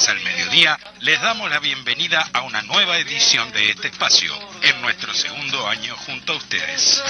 [0.00, 4.32] martes al mediodía, les damos la bienvenida a una nueva edición de este espacio,
[4.62, 7.02] en nuestro segundo año junto a ustedes.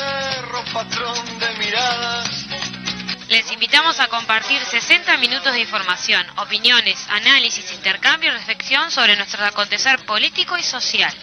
[3.29, 9.45] Les invitamos a compartir 60 minutos de información, opiniones, análisis, intercambio y reflexión sobre nuestro
[9.45, 11.15] acontecer político y social.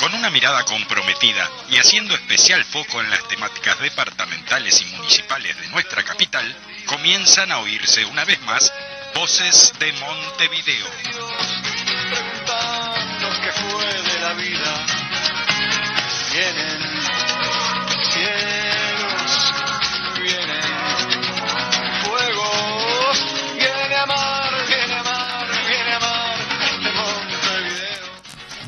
[0.00, 5.68] Con una mirada comprometida y haciendo especial foco en las temáticas departamentales y municipales de
[5.68, 8.72] nuestra capital, comienzan a oírse una vez más
[9.14, 10.86] voces de Montevideo.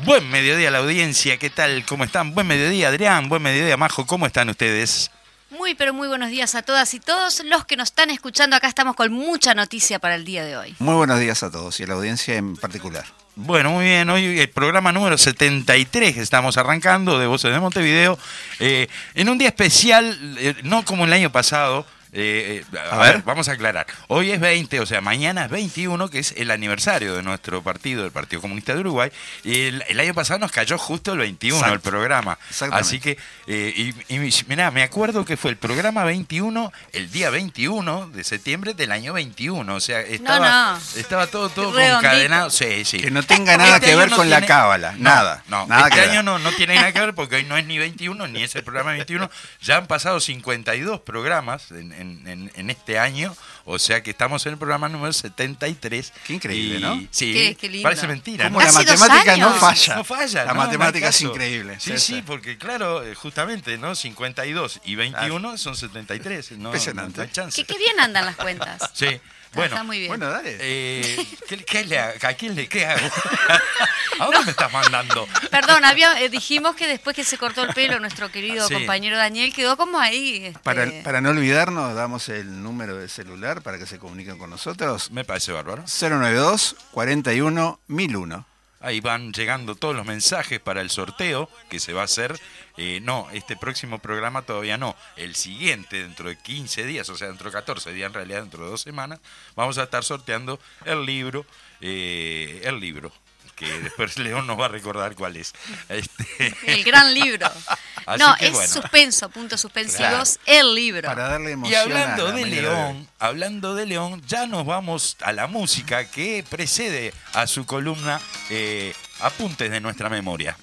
[0.05, 1.85] Buen mediodía a la audiencia, ¿qué tal?
[1.85, 2.33] ¿Cómo están?
[2.33, 3.29] Buen mediodía, Adrián.
[3.29, 4.05] Buen mediodía, Majo.
[4.05, 5.11] ¿Cómo están ustedes?
[5.49, 8.55] Muy, pero muy buenos días a todas y todos los que nos están escuchando.
[8.55, 10.75] Acá estamos con mucha noticia para el día de hoy.
[10.79, 13.05] Muy buenos días a todos y a la audiencia en particular.
[13.35, 14.09] Bueno, muy bien.
[14.09, 18.19] Hoy el programa número 73 que estamos arrancando de Voces de Montevideo.
[18.59, 21.85] eh, en un día especial, eh, no como el año pasado.
[22.13, 23.23] Eh, eh, a, A ver, ver.
[23.23, 23.87] vamos a aclarar.
[24.07, 28.05] Hoy es 20, o sea, mañana es 21, que es el aniversario de nuestro partido,
[28.05, 29.11] el Partido Comunista de Uruguay.
[29.43, 32.37] Y el, el año pasado nos cayó justo el 21 el programa.
[32.49, 32.87] Exactamente.
[32.87, 37.29] Así que, eh, y, y mirá, me acuerdo que fue el programa 21, el día
[37.31, 39.73] 21 de septiembre del año 21.
[39.73, 40.99] O sea, estaba, no.
[40.99, 41.95] estaba todo, todo Redondito.
[41.95, 42.49] concadenado.
[42.51, 42.99] Sí, sí.
[42.99, 45.43] Que no tenga nada Este que ver no con la cábala, No, nada.
[45.47, 47.65] No, nada este que año no, no tiene nada que ver porque hoy no es
[47.65, 49.29] ni 21 ni es el programa 21.
[49.61, 54.45] Ya han pasado 52 programas en, en- en- en este año, o sea que estamos
[54.45, 56.13] en el programa número 73.
[56.27, 57.07] Qué increíble, Y- ¿no?
[57.11, 57.83] Sí, Qué- qué lindo.
[57.83, 58.45] parece mentira.
[58.45, 58.65] Como ¿no?
[58.65, 59.95] la matemática no falla.
[59.95, 60.45] No falla.
[60.45, 61.77] La no, matemática es increíble.
[61.79, 63.95] Sí, sí, porque claro, eh, justamente, ¿no?
[63.95, 66.51] 52 y 21 son 73.
[66.51, 67.17] No, Impresionante.
[67.17, 67.61] no hay chance.
[67.63, 68.91] Que qué bien andan las cuentas.
[68.93, 69.07] Sí.
[69.53, 70.09] Bueno, Está muy bien.
[70.09, 70.57] Bueno, dale.
[70.59, 73.05] eh, ¿qué, qué le ¿a quién le qué hago?
[74.19, 75.27] ¿A dónde me estás mandando?
[75.49, 78.73] Perdón, había, eh, dijimos que después que se cortó el pelo nuestro querido Sí.
[78.73, 80.45] compañero Daniel quedó como ahí.
[80.45, 84.49] este, Para, para no olvidarnos, damos el número de celular para que se comuniquen con
[84.49, 85.11] nosotros.
[85.11, 85.83] Me parece bárbaro.
[85.87, 88.45] 092 41 1001.
[88.81, 92.37] Ahí van llegando todos los mensajes para el sorteo que se va a hacer.
[92.77, 94.95] Eh, no, este próximo programa todavía no.
[95.15, 98.63] El siguiente, dentro de 15 días, o sea, dentro de 14 días, en realidad dentro
[98.65, 99.19] de dos semanas,
[99.55, 101.45] vamos a estar sorteando el libro.
[101.81, 103.11] eh, el libro.
[103.55, 105.53] Que después León nos va a recordar cuál es.
[105.87, 107.47] Este, El gran libro.
[108.05, 108.67] Así no, que es bueno.
[108.67, 111.07] suspenso, puntos suspensivos, el libro.
[111.07, 111.81] Para darle Y emoción.
[111.83, 112.45] hablando a la de.
[112.47, 118.19] León, hablando de León, ya nos vamos a la música que precede a su columna
[118.49, 120.57] eh, Apuntes de nuestra memoria.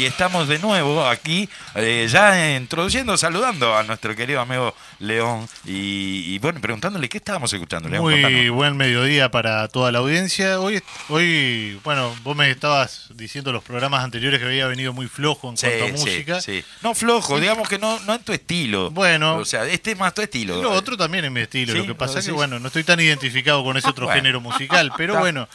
[0.00, 6.34] Y estamos de nuevo aquí, eh, ya introduciendo, saludando a nuestro querido amigo León y,
[6.34, 8.02] y, bueno, preguntándole qué estábamos escuchando, León.
[8.02, 8.50] Muy contanos.
[8.54, 10.60] buen mediodía para toda la audiencia.
[10.60, 15.50] Hoy, hoy, bueno, vos me estabas diciendo los programas anteriores que había venido muy flojo
[15.50, 16.40] en Sí, cuanto a sí, música.
[16.40, 16.64] sí.
[16.82, 18.90] No flojo, digamos que no, no en tu estilo.
[18.90, 19.36] Bueno.
[19.36, 20.62] O sea, este es más tu estilo.
[20.62, 21.74] Lo otro también es mi estilo.
[21.74, 24.06] Lo que ¿lo pasa es que, bueno, no estoy tan identificado con ese Ah, otro
[24.06, 24.16] bueno.
[24.18, 24.92] género musical.
[24.96, 25.48] Pero bueno,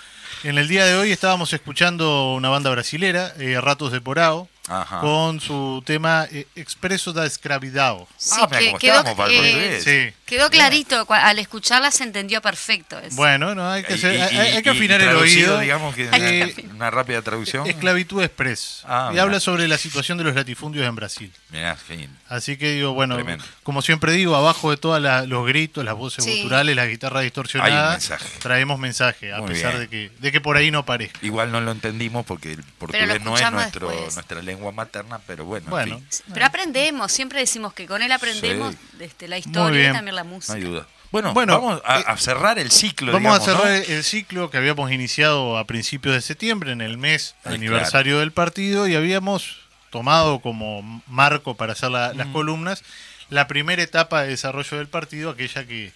[0.45, 4.47] en el día de hoy estábamos escuchando una banda brasilera, eh, Ratos de Porao.
[4.67, 4.99] Ajá.
[4.99, 8.07] con su tema eh, Expreso da Escravidao.
[8.17, 9.81] Sí, Ah, que- quedó, estamos para el eh.
[9.81, 10.13] Sí.
[10.25, 12.97] quedó clarito, al escucharla se entendió perfecto.
[12.99, 13.15] eso.
[13.15, 15.59] Bueno, no, hay que, hacer- y- hay, hay que afinar y el oído.
[15.59, 17.67] digamos que Eh, una rápida traducción.
[17.67, 18.81] Esclavitud Express.
[18.85, 21.31] Ah, y habla sobre la situación de los latifundios en Brasil.
[21.49, 21.77] Mirá,
[22.27, 23.45] Así que digo, bueno, Tremendo.
[23.63, 26.37] como siempre digo, abajo de todos los gritos, las voces Sí.
[26.41, 28.25] guturales, las guitarras distorsionadas, mensaje.
[28.39, 29.81] traemos mensaje, a Muy pesar bien.
[29.81, 31.19] de que, de que por ahí no parezca.
[31.21, 34.15] Igual no lo entendimos porque el portugués no es escuchamos nuestro, después.
[34.15, 38.11] nuestra lengua materna, pero bueno, en Bueno, fin, Pero aprendemos, siempre decimos que con él
[38.11, 39.03] aprendemos Sí.
[39.03, 40.53] este, la historia y también la no música.
[40.53, 40.87] hay duda.
[41.11, 43.13] Bueno, Bueno, vamos a, eh, a cerrar el ciclo.
[43.13, 43.71] Vamos a cerrar ¿no?
[43.71, 48.31] el ciclo que habíamos iniciado a principios de septiembre, en el mes Ay, aniversario del
[48.31, 49.57] partido, y habíamos
[49.91, 52.17] tomado como marco para hacer la- Mm.
[52.17, 52.83] las columnas
[53.29, 55.93] la primera etapa de desarrollo del partido, aquella que,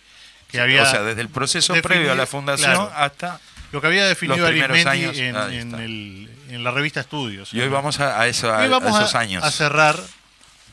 [0.50, 0.84] que había...
[0.84, 2.92] O sea, desde el proceso definido- previo a la fundación claro.
[2.96, 3.40] hasta...
[3.72, 4.80] Lo que había definido Arismendi
[5.22, 5.84] en, ahí en está.
[5.84, 7.54] el- en la revista Estudios.
[7.54, 9.44] Y hoy vamos a, a eso, a, Hoy vamos a esos años.
[9.44, 10.00] a cerrar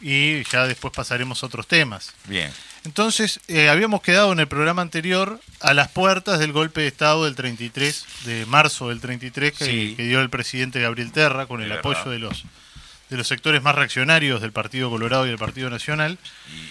[0.01, 2.15] y ya después pasaremos a otros temas.
[2.25, 2.51] Bien.
[2.85, 7.25] Entonces, eh, habíamos quedado en el programa anterior a las puertas del golpe de Estado
[7.25, 9.95] del 33, de marzo del 33, que, Sí.
[9.97, 12.45] que dio el presidente Gabriel Terra con el apoyo de los,
[13.09, 16.19] de los sectores más reaccionarios del Partido Colorado y del Partido Nacional.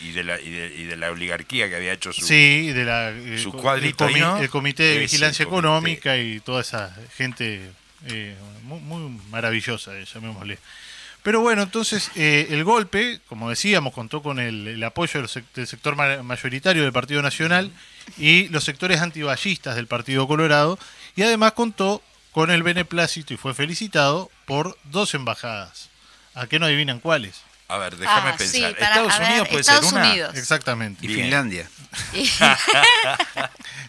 [0.03, 2.25] Y, y de la, y, de, y de la oligarquía que había hecho su...
[2.25, 4.37] Sí, de la, eh, su cuadrito el, ¿no?
[4.39, 5.59] el Comité de Ese Vigilancia comité.
[5.59, 7.69] Económica y toda esa gente
[8.07, 10.59] eh, muy, muy maravillosa, eh, llamémosle.
[11.23, 15.35] Pero bueno, entonces eh, el golpe, como decíamos, contó con el, el apoyo de los
[15.35, 17.71] sec- del sector ma- mayoritario del Partido Nacional
[18.19, 20.77] y los sectores antiballistas del Partido Colorado,
[21.15, 25.89] y además contó con el beneplácito y fue felicitado por dos embajadas.
[26.35, 27.41] ¿A qué no adivinan cuáles?
[27.67, 28.75] A ver, déjame Ah, sí, pensar.
[28.75, 30.09] para- Estados a ver, Unidos puede Estados ser una...
[30.11, 30.35] Unidos.
[30.37, 31.03] Exactamente.
[31.03, 31.21] Y Bien.
[31.21, 31.69] Finlandia.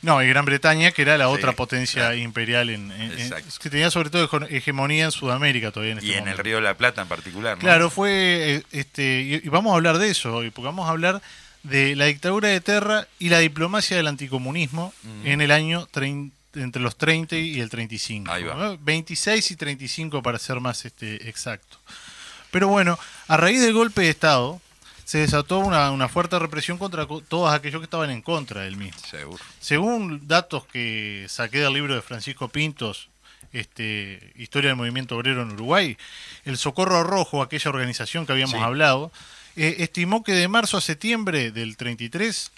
[0.02, 2.16] No, y Gran Bretaña, que era la otra potencia claro.
[2.16, 3.48] imperial en, en- en- Exacto.
[3.60, 6.38] que tenía sobre todo hegemonía en Sudamérica todavía en este Y en el.
[6.38, 7.60] Río de la Plata en particular, ¿no?
[7.60, 10.90] Claro, fue eh, este y, y vamos a hablar de eso hoy, porque vamos a
[10.90, 11.20] hablar
[11.64, 14.92] de la dictadura de Terra y la diplomacia del anticomunismo
[15.24, 15.88] en el año
[16.54, 18.30] entre los 30 y el 35.
[18.30, 18.54] Ahí va.
[18.54, 18.78] ¿no?
[18.78, 21.78] 26 y 35 para ser más este exacto.
[22.56, 22.98] Pero bueno,
[23.28, 24.62] a raíz del golpe de Estado
[25.04, 28.78] se desató una, una fuerte represión contra co- todos aquellos que estaban en contra del
[28.78, 28.98] mismo.
[29.10, 29.44] Seguro.
[29.60, 33.10] Según datos que saqué del libro de Francisco Pintos,
[33.52, 35.98] este, Historia del Movimiento Obrero en Uruguay,
[36.46, 38.64] el Socorro Rojo, aquella organización que habíamos Sí.
[38.64, 39.12] hablado,
[39.56, 42.52] eh, estimó que de marzo a septiembre del 33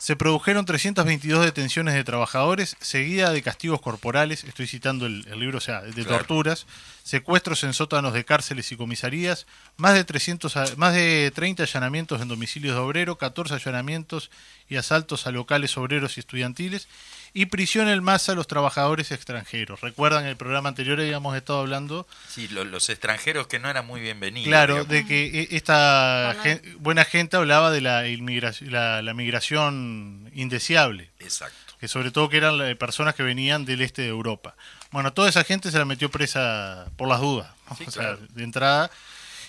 [0.00, 5.58] se produjeron 322 detenciones de trabajadores, seguida de castigos corporales, estoy citando el, el libro,
[5.58, 6.16] o sea, de Claro.
[6.16, 6.66] torturas,
[7.04, 12.22] secuestros en sótanos de cárceles y comisarías, más de 300 a- más de 30 allanamientos
[12.22, 14.30] en domicilios de obrero, 14 allanamientos
[14.70, 16.88] y asaltos a locales obreros y estudiantiles
[17.32, 19.80] y prisión en masa a los trabajadores extranjeros.
[19.80, 24.00] Recuerdan el programa anterior habíamos estado hablando Sí, lo- los extranjeros que no eran muy
[24.00, 24.48] bienvenidos.
[24.48, 24.88] Claro, digamos.
[24.88, 31.10] de que eh, esta gen- buena gente hablaba de la, inmigración, la, la migración indeseable,
[31.20, 31.74] Exacto.
[31.78, 34.54] que sobre todo que eran eh, personas que venían del este de Europa.
[34.90, 37.76] Bueno, toda esa gente se la metió presa por las dudas, ¿no?
[37.76, 38.18] Sí, o sea, claro.
[38.30, 38.90] de entrada.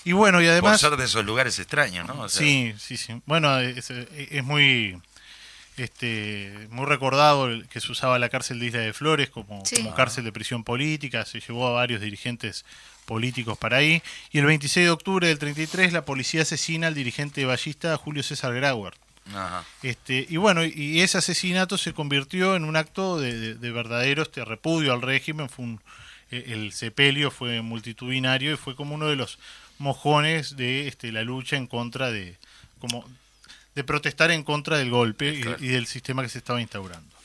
[0.04, 0.81] Y bueno, y Por además...
[0.81, 2.22] ser de esos lugares extraños, ¿no?
[2.22, 3.22] O sea, Sí, sí, sí.
[3.25, 5.00] Bueno, es, es muy
[5.83, 9.78] este muy recordado el que se usaba la cárcel de Isla de Flores como, Sí.
[9.78, 12.65] como cárcel de prisión política, se llevó a varios dirigentes
[13.05, 14.01] políticos para ahí.
[14.32, 18.53] Y el 26 de octubre del 33 la policía asesina al dirigente ballista Julio César
[18.53, 18.94] Grauer.
[19.34, 19.63] Ajá.
[19.84, 24.24] Este, y bueno, y ese asesinato se convirtió en un acto de, de- de verdadero
[24.24, 25.48] este, repudio al régimen.
[25.50, 25.82] Fue un-
[26.32, 29.38] eh, el sepelio fue multitudinario y fue como uno de los
[29.77, 32.38] mojones de este, la lucha en contra de,
[32.79, 33.03] como,
[33.75, 35.58] de protestar en contra del golpe y- Claro.
[35.63, 37.16] y, del sistema que se estaba instaurando.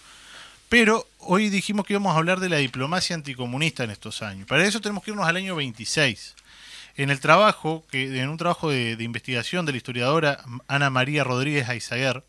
[0.68, 4.46] Pero hoy dijimos que íbamos a hablar de la diplomacia anticomunista en estos años.
[4.48, 6.34] Para eso tenemos que irnos al año 26.
[6.96, 11.24] En el trabajo, que en un trabajo de, de investigación de la historiadora Ana María
[11.24, 12.24] Rodríguez Aizaguer,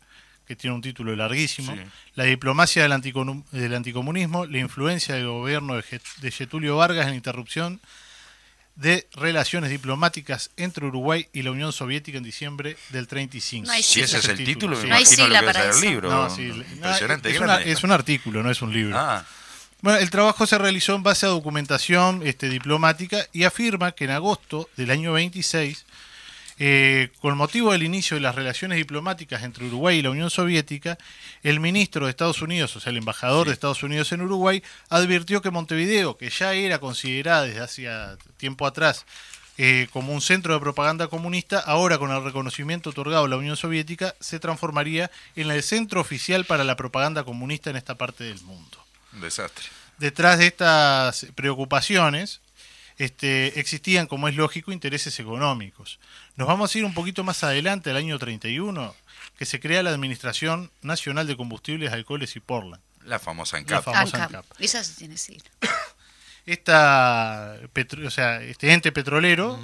[0.46, 1.80] que tiene un título larguísimo, Sí.
[2.14, 2.92] La diplomacia del,
[3.74, 7.80] anticomunismo, la influencia del gobierno de Getulio Vargas en la interrupción
[8.78, 13.66] de relaciones diplomáticas entre Uruguay y la Unión Soviética en diciembre del 35.
[13.66, 15.80] No hay Si ese es el título, me No lo sigla que ser el eso.
[15.80, 16.10] libro.
[16.10, 16.42] No, sí,
[16.72, 18.96] Impresionante, es, una- es un artículo, no es un libro.
[18.96, 19.24] Ah,
[19.80, 24.10] Bueno, el trabajo se realizó en base a documentación este, diplomática y afirma que en
[24.10, 25.84] agosto del año 26,
[26.58, 30.98] eh, con motivo del inicio de las relaciones diplomáticas entre Uruguay y la Unión Soviética,
[31.42, 35.40] el ministro de Estados Unidos, o sea, el embajador de Estados Unidos en Uruguay, advirtió
[35.42, 39.06] que Montevideo, que ya era considerada desde hacía tiempo atrás
[39.60, 43.56] eh, como un centro de propaganda comunista, ahora con el reconocimiento otorgado a la Unión
[43.56, 48.40] Soviética, se transformaría en el centro oficial para la propaganda comunista en esta parte del
[48.42, 48.78] mundo
[49.12, 49.66] un desastre.
[49.98, 52.40] detrás de estas preocupaciones
[52.98, 55.98] este, existían, como es lógico, intereses económicos.
[56.38, 58.94] Nos vamos a ir un poquito más adelante, al año 31,
[59.36, 62.80] que se crea la Administración Nacional de Combustibles, Alcoholes y Portland.
[63.04, 63.84] La famosa La ANCAP.
[63.84, 64.34] famosa ANCAP.
[64.46, 64.60] ANCAP.
[64.60, 65.36] Esa sí tiene sí.
[66.46, 69.60] Esta, petro- o sea, este ente petrolero,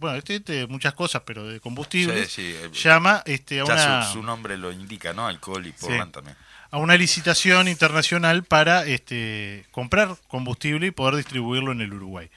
[0.00, 3.74] bueno, este ente, muchas cosas, pero de combustibles, Sí, sí, eh, llama este, a Ya
[3.74, 4.06] una...
[4.06, 5.28] su, su nombre lo indica, ¿no?
[5.28, 6.36] Alcohol y Portland también.
[6.72, 12.28] a una licitación internacional para este, comprar combustible y poder distribuirlo en el Uruguay.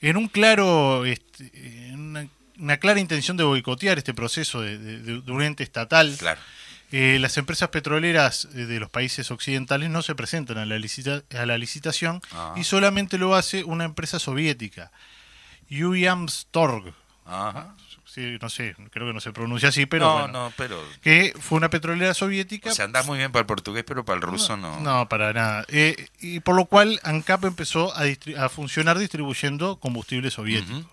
[0.00, 1.50] En un claro, este,
[1.88, 2.26] en una,
[2.62, 6.40] una clara intención de boicotear este proceso de, de- de- de un ente estatal, Claro.
[6.92, 11.24] eh, las empresas petroleras eh, de los países occidentales no se presentan a la, licita-
[11.38, 12.54] a la licitación Ah.
[12.56, 14.90] y solamente lo hace una empresa soviética,
[15.70, 16.94] Uyamstorg.
[17.26, 17.74] Ajá.
[18.04, 20.78] Sí, no sé, creo que no se pronuncia así, pero no, bueno, no, pero.
[21.00, 22.70] que fue una petrolera soviética.
[22.70, 24.80] O sea, andás muy bien para el portugués, pero para el ruso no.
[24.80, 25.64] No, para nada.
[25.68, 28.02] Eh, y por lo cual ANCAP empezó a,
[28.38, 30.90] a funcionar distribuyendo combustible soviético.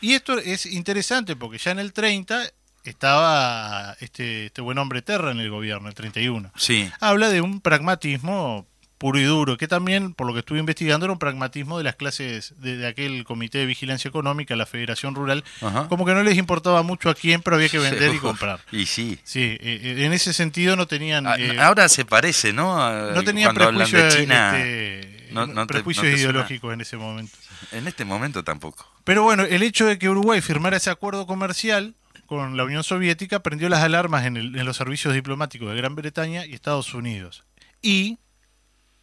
[0.00, 2.50] Y esto es interesante porque ya en el 30
[2.84, 6.52] estaba este, este buen hombre Terra en el gobierno, el 31.
[6.56, 6.90] Sí.
[7.00, 8.66] Habla de un pragmatismo
[8.98, 11.96] puro y duro, que también, por lo que estuve investigando, era un pragmatismo de las
[11.96, 15.86] clases de, de aquel Comité de Vigilancia Económica, la Federación Rural, Ajá.
[15.88, 18.60] como que no les importaba mucho a quién, pero había que vender y comprar.
[18.72, 19.18] Y sí.
[19.24, 21.26] Sí, eh, eh, en ese sentido no tenían...
[21.26, 22.80] Ah, eh, Ahora se parece, ¿no?
[22.82, 24.58] A- no tenían prejuicios, de China.
[24.58, 27.36] este, no- no te- prejuicios no ideológicos en ese momento.
[27.72, 28.90] En este momento tampoco.
[29.04, 31.94] Pero bueno, el hecho de que Uruguay firmara ese acuerdo comercial
[32.26, 35.94] con la Unión Soviética prendió las alarmas en, el- en los servicios diplomáticos de Gran
[35.94, 37.44] Bretaña y Estados Unidos.
[37.82, 38.18] Y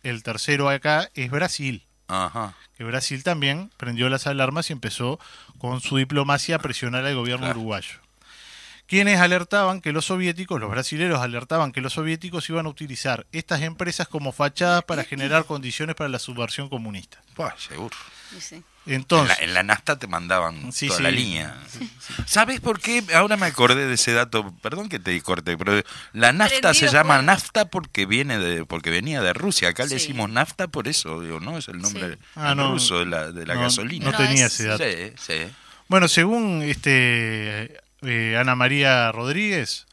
[0.03, 2.53] el tercero acá es Brasil, Ajá.
[2.77, 5.19] que Brasil también prendió las alarmas y empezó
[5.57, 7.59] con su diplomacia a presionar al gobierno Claro.
[7.59, 7.99] uruguayo.
[8.85, 13.61] Quienes alertaban que los soviéticos, los brasileros alertaban que los soviéticos iban a utilizar estas
[13.61, 17.21] empresas como fachadas para generar condiciones para la subversión comunista.
[17.35, 17.95] Buah, seguro.
[18.39, 18.91] Sí, sí.
[18.91, 21.03] En la, Entonces, en la nafta te mandaban Sí, toda sí.
[21.03, 21.57] la línea.
[22.25, 23.03] ¿Sabes por qué?
[23.13, 24.53] Ahora me acordé de ese dato.
[24.61, 25.81] Perdón que te corte, pero
[26.13, 29.69] la nafta se llama nafta porque viene de porque venía de Rusia.
[29.69, 31.57] Acá le decimos nafta por eso, digo, ¿no?
[31.57, 32.19] Es el nombre Sí.
[32.35, 32.71] Ah, no.
[32.73, 34.11] ruso de la, de la no, gasolina.
[34.11, 34.83] no tenía es- ese dato.
[34.83, 35.51] Sí, sí.
[35.87, 39.85] Bueno, según este eh, Ana María Rodríguez,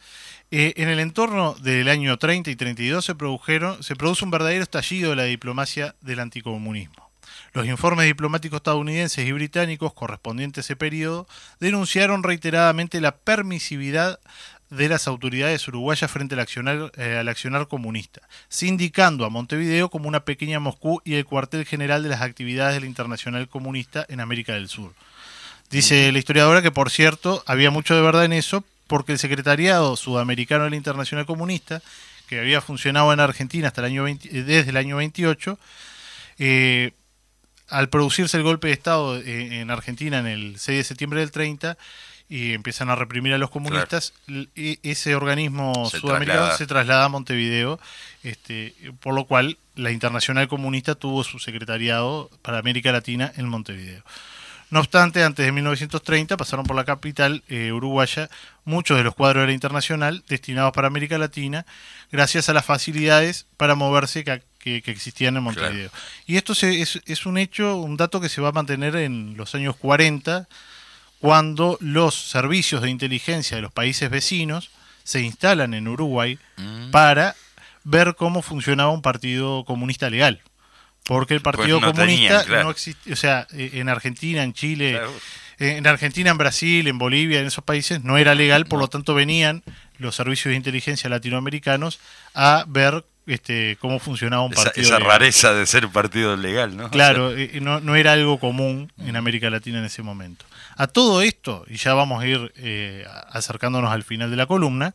[0.51, 4.63] eh, en el entorno del año 30 y 32 se produjeron se produce un verdadero
[4.63, 7.10] estallido de la diplomacia del anticomunismo.
[7.53, 11.27] Los informes diplomáticos estadounidenses y británicos correspondientes a ese periodo
[11.59, 14.21] denunciaron reiteradamente la permisividad
[14.71, 20.09] de las autoridades uruguayas frente al accionar, eh, al accionar comunista, sindicando a Montevideo como
[20.09, 24.21] una pequeña Moscú y el cuartel general de las actividades de la Internacional Comunista en
[24.21, 24.93] América del Sur.
[25.71, 29.97] Dice la historiadora que, por cierto, había mucho de verdad en eso, porque el secretariado
[29.97, 31.83] sudamericano de la Internacional Comunista,
[32.29, 35.59] que había funcionado en Argentina hasta el año 20 desde el año 28,
[36.39, 36.93] eh,
[37.71, 41.31] al producirse el golpe de Estado eh, en Argentina en el 6 de septiembre del
[41.31, 41.77] 30
[42.29, 44.13] y empiezan a reprimir a los comunistas,
[44.55, 46.59] e- ese organismo Se sudamericano traslada.
[46.59, 47.81] se traslada a Montevideo,
[48.23, 54.05] este, por lo cual la Internacional Comunista tuvo su secretariado para América Latina en Montevideo.
[54.71, 58.31] No obstante, antes de 1930 pasaron por la capital eh, uruguaya
[58.65, 61.67] muchos de los cuadros de la Internacional destinados para América Latina,
[62.13, 65.91] gracias a las facilidades para moverse que, que- que existían en Montevideo.
[66.27, 69.37] Y esto se- es, es un hecho, un dato que se va a mantener en
[69.37, 70.47] los años 40,
[71.19, 74.71] cuando los servicios de inteligencia de los países vecinos
[75.05, 76.91] se instalan en Uruguay Mm.
[76.91, 77.35] para
[77.85, 80.41] ver cómo funcionaba un partido comunista legal.
[81.05, 82.65] Porque el Partido Pues no Comunista claro.
[82.65, 85.13] no existía, o sea, eh, en Argentina, en Chile, Claro.
[85.59, 88.87] eh, en Argentina, en Brasil, en Bolivia, en esos países no era legal, por lo
[88.89, 89.63] tanto venían
[89.99, 91.99] los servicios de inteligencia latinoamericanos
[92.35, 95.11] a ver este, cómo funcionaba un partido esa legal.
[95.13, 96.87] rareza de ser partido legal, ¿no?
[96.87, 100.45] O Claro, eh, no, no era algo común en América Latina en ese momento.
[100.77, 104.95] A todo esto, y ya vamos a ir eh, acercándonos al final de la columna,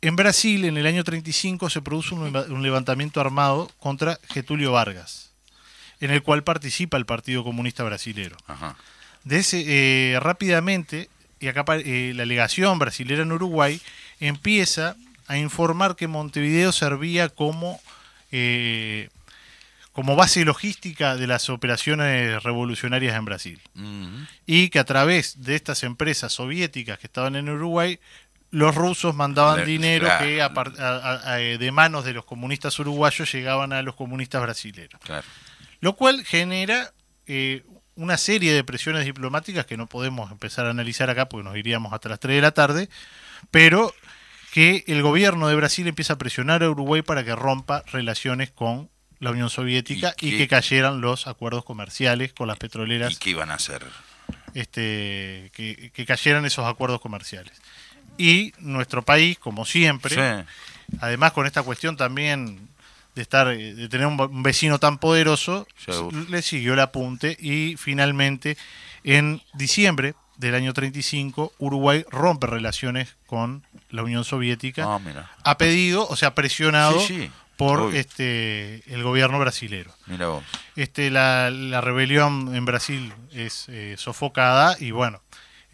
[0.00, 4.72] en Brasil en el año 35 se produce un, leva- un levantamiento armado contra Getulio
[4.72, 5.30] Vargas,
[6.00, 8.36] en el cual participa el Partido Comunista Brasilero.
[8.46, 8.76] ajá.
[9.24, 13.80] De ese, eh, rápidamente, y acá eh, la legación brasilera en Uruguay
[14.18, 14.96] empieza
[15.32, 17.80] a informar que Montevideo servía como,
[18.30, 19.08] eh,
[19.92, 23.60] como base logística de las operaciones revolucionarias en Brasil.
[24.46, 27.98] Y que a través de estas empresas soviéticas que estaban en Uruguay,
[28.50, 30.24] los rusos mandaban Le- dinero claro.
[30.24, 35.00] que a- a- a- de manos de los comunistas uruguayos llegaban a los comunistas brasileños
[35.02, 35.26] Claro.
[35.80, 36.92] lo cual genera
[37.26, 37.62] eh,
[37.94, 41.92] una serie de presiones diplomáticas que no podemos empezar a analizar acá porque nos iríamos
[41.92, 42.88] hasta las 3 de la tarde,
[43.50, 43.94] pero
[44.52, 48.90] que el gobierno de Brasil empieza a presionar a Uruguay para que rompa relaciones con
[49.18, 53.50] la Unión Soviética ¿Y que cayeran los acuerdos comerciales con las petroleras ¿Y qué iban
[53.50, 53.82] a hacer?
[54.54, 57.52] este, que, que cayeran esos acuerdos comerciales.
[58.18, 60.96] Y nuestro país, como siempre, Sí.
[61.00, 62.68] además con esta cuestión también
[63.14, 66.26] de estar eh, de tener un, un vecino tan poderoso, Seguro.
[66.28, 68.56] le siguió el apunte y finalmente
[69.04, 75.30] en diciembre del año 35 Uruguay rompe relaciones con la Unión Soviética Ah, mira.
[75.44, 77.98] a pedido, o sea, presionado Sí, sí, por obvio.
[78.00, 79.92] este el gobierno brasilero.
[80.06, 80.44] Mira vos.
[80.74, 85.22] Este, la, la rebelión en Brasil es eh, sofocada y bueno,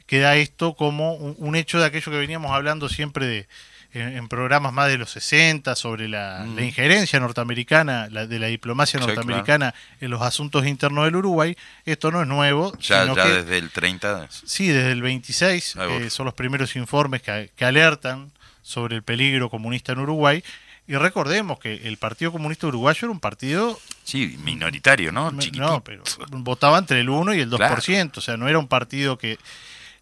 [0.06, 3.48] queda esto como un, un hecho de aquello que veníamos hablando siempre de,
[3.94, 6.56] en, en programas más de los 60 sobre la, Mm.
[6.56, 11.56] la injerencia norteamericana, la, de la diplomacia Sí, norteamericana en los asuntos internos del Uruguay.
[11.86, 14.28] Esto no es nuevo, Ya, sino ya que- desde el 30.
[14.30, 16.02] Sí, desde el 26 Ahí voy.
[16.04, 18.30] eh, son los primeros informes que, que alertan
[18.62, 20.42] sobre el peligro comunista en Uruguay.
[20.86, 25.30] Y recordemos que el Partido Comunista Uruguayo era un partido Sí, minoritario, ¿no?
[25.38, 25.66] Chiquitito.
[25.66, 28.12] No, pero votaba entre el 1 y el 2%, Claro.
[28.16, 29.38] o sea, no era un partido que,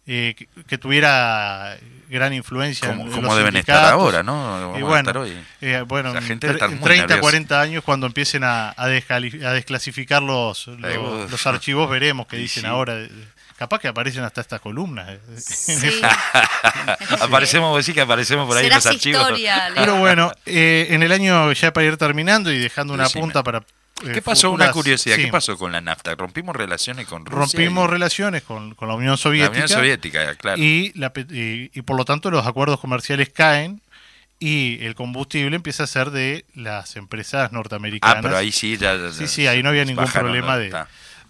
[0.07, 1.77] eh, que, que tuviera
[2.09, 3.91] gran influencia Como, en, como los deben estar sindicatos.
[4.01, 4.33] ahora, ¿no?
[4.61, 5.37] Vamos Y bueno, estar hoy.
[5.61, 7.21] eh, bueno, La gente en está tre- en muy 30, nerviosa.
[7.21, 8.87] 40 años, cuando empiecen a, a, a
[9.53, 12.67] desclasificar los, los, los archivos, veremos qué dicen sí.
[12.67, 12.95] ahora.
[13.57, 15.09] Capaz que aparecen hasta estas columnas.
[15.09, 15.19] eh.
[15.37, 15.99] Sí.
[17.21, 19.21] Aparecemos, vos decís que aparecemos por ahí en los archivos.
[19.23, 19.69] historia.
[19.75, 23.21] Pero bueno, eh, en el año ya para ir terminando y dejando una Decime.
[23.21, 23.63] punta para...
[24.05, 24.51] eh, ¿Qué pasó?
[24.51, 25.15] Una curiosidad.
[25.15, 25.25] sí.
[25.25, 26.13] ¿Qué pasó con la nafta?
[26.15, 27.57] ¿Rompimos relaciones con Rusia?
[27.59, 29.51] Rompimos y- relaciones con, con la Unión La Soviética.
[29.51, 30.61] Unión Soviética, claro.
[30.61, 33.81] y, la y, y por lo tanto los acuerdos comerciales caen
[34.39, 38.17] y el combustible empieza a ser de las empresas norteamericanas.
[38.17, 38.95] ah, pero ahí sí, ya.
[38.95, 40.75] ya- sí, sí, ahí no había ningún bajaron, problema de,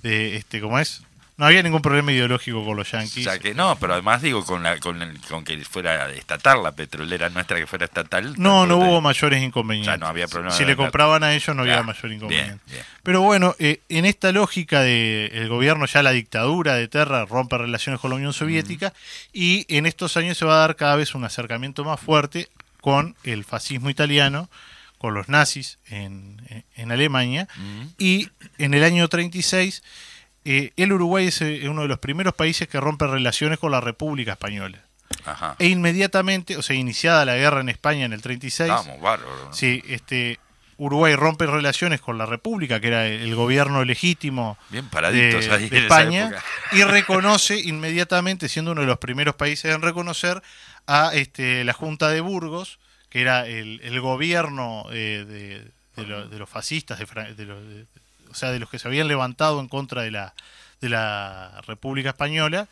[0.04, 1.04] de, este, ¿cómo es?
[1.38, 3.24] No había ningún problema ideológico con los O yanquis.
[3.24, 6.72] sea que no, pero además digo con, la, con, el- con que fuera estatal la
[6.72, 8.34] petrolera nuestra que fuera estatal.
[8.38, 9.94] no, no hubo mayores inconvenientes.
[9.94, 12.60] Ya no había problema Si de le compraban a ellos no había Claro, mayor inconveniente.
[12.66, 12.84] bien.
[13.04, 17.56] Pero bueno, eh, en esta lógica de el gobierno, ya la dictadura de Terra rompe
[17.60, 18.92] relaciones con la Unión Soviética
[19.32, 22.50] y en estos años se va a dar cada vez un acercamiento más fuerte
[22.82, 24.50] con el fascismo italiano,
[24.98, 26.42] con los nazis en,
[26.76, 27.48] en Alemania
[28.00, 29.84] y en el año 36
[30.50, 33.82] eh, el Uruguay es eh, uno de los primeros países que rompe relaciones con la
[33.82, 34.80] República Española.
[35.26, 35.56] Ajá.
[35.60, 39.50] E inmediatamente, o sea, iniciada la guerra en España en el 36, Vamos, bárbaro.
[39.54, 40.40] Sí, este,
[40.78, 46.32] Uruguay rompe relaciones con la República, que era el gobierno legítimo Bien de, ahí España,
[46.72, 50.42] y reconoce inmediatamente, siendo uno de los primeros países en reconocer,
[50.86, 52.80] a este, la Junta de Burgos,
[53.10, 57.46] que era el, el gobierno eh, de, de lo- de los fascistas, de, Fra- de
[57.46, 57.86] los- de-
[58.30, 60.34] o sea, de los que se habían levantado en contra de la,
[60.82, 62.68] de la República Española,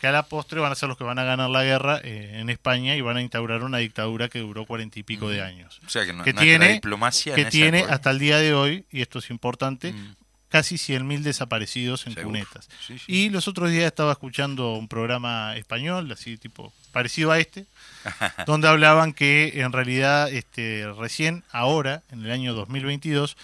[0.00, 2.32] que a la postre van a ser los que van a ganar la guerra eh,
[2.40, 5.80] en España y van a instaurar una dictadura que duró cuarenta y pico de años
[5.86, 8.52] O sea que, no, que nuestra tiene, diplomacia que tiene época- hasta el día de
[8.54, 10.14] hoy, y esto es importante, Mm.
[10.50, 12.28] casi 100.000 desaparecidos en Seguro.
[12.28, 12.68] cunetas.
[12.86, 13.04] Sí, sí.
[13.08, 17.66] Y los otros días estaba escuchando un programa español, así tipo parecido a este,
[18.46, 23.36] donde hablaban que en realidad este, recién ahora, en el año 2022,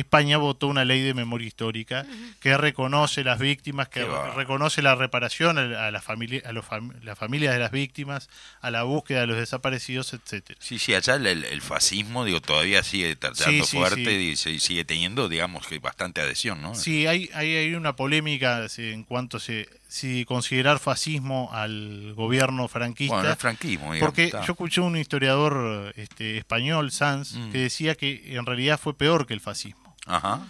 [0.00, 2.04] España votó una ley de memoria histórica
[2.40, 4.04] que reconoce las víctimas, que
[4.36, 8.28] reconoce la reparación a la familia, a los fam- las familias de las víctimas,
[8.60, 10.58] a la búsqueda de los desaparecidos, etcétera.
[10.62, 14.50] Sí, sí, allá el, fascismo, digo, todavía sigue tratando Sí, sí, fuerte sí.
[14.50, 16.74] y sigue teniendo, digamos, que bastante adhesión, ¿no?
[16.74, 23.14] Sí, hay, hay, hay una polémica en cuanto se si considerar fascismo al gobierno franquista.
[23.14, 24.00] Bueno, el franquismo, digamos.
[24.10, 24.44] porque está.
[24.44, 27.52] yo escuché un historiador este, español, Sanz, Mm.
[27.52, 29.83] que decía que en realidad fue peor que el fascismo.
[30.06, 30.40] Ajá.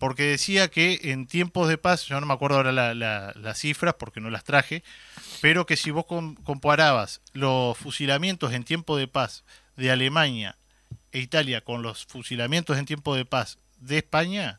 [0.00, 3.58] Porque decía que en tiempos de paz, yo no me acuerdo ahora la- la- las
[3.58, 4.82] cifras porque no las traje,
[5.40, 9.44] pero que si vos com- comparabas los fusilamientos en tiempo de paz
[9.76, 10.56] de Alemania
[11.12, 14.58] e Italia con los fusilamientos en tiempo de paz de España,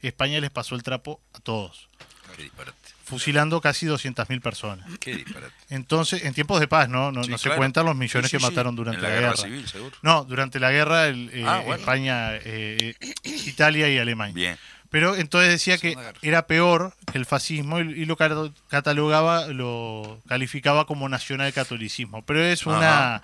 [0.00, 1.88] España les pasó el trapo a todos,
[2.36, 2.78] Qué disparate.
[3.04, 4.86] Fusilando casi 200.000 personas.
[4.98, 5.52] Qué disparate.
[5.70, 7.12] Entonces, en tiempos de paz, ¿no?
[7.12, 9.14] No, Sí, no se cuentan los millones Sí, sí, que mataron durante En la, la
[9.14, 9.30] guerra.
[9.34, 9.96] guerra civil, seguro.
[10.02, 11.74] No, durante la guerra el, eh, Ah, bueno.
[11.80, 14.34] España, eh, Italia y Alemania.
[14.34, 14.58] Bien.
[14.90, 20.20] Pero entonces decía que era peor que el fascismo y, y lo cat- catalogaba, lo
[20.28, 22.22] calificaba como nacional catolicismo.
[22.24, 23.22] Pero es una Ajá.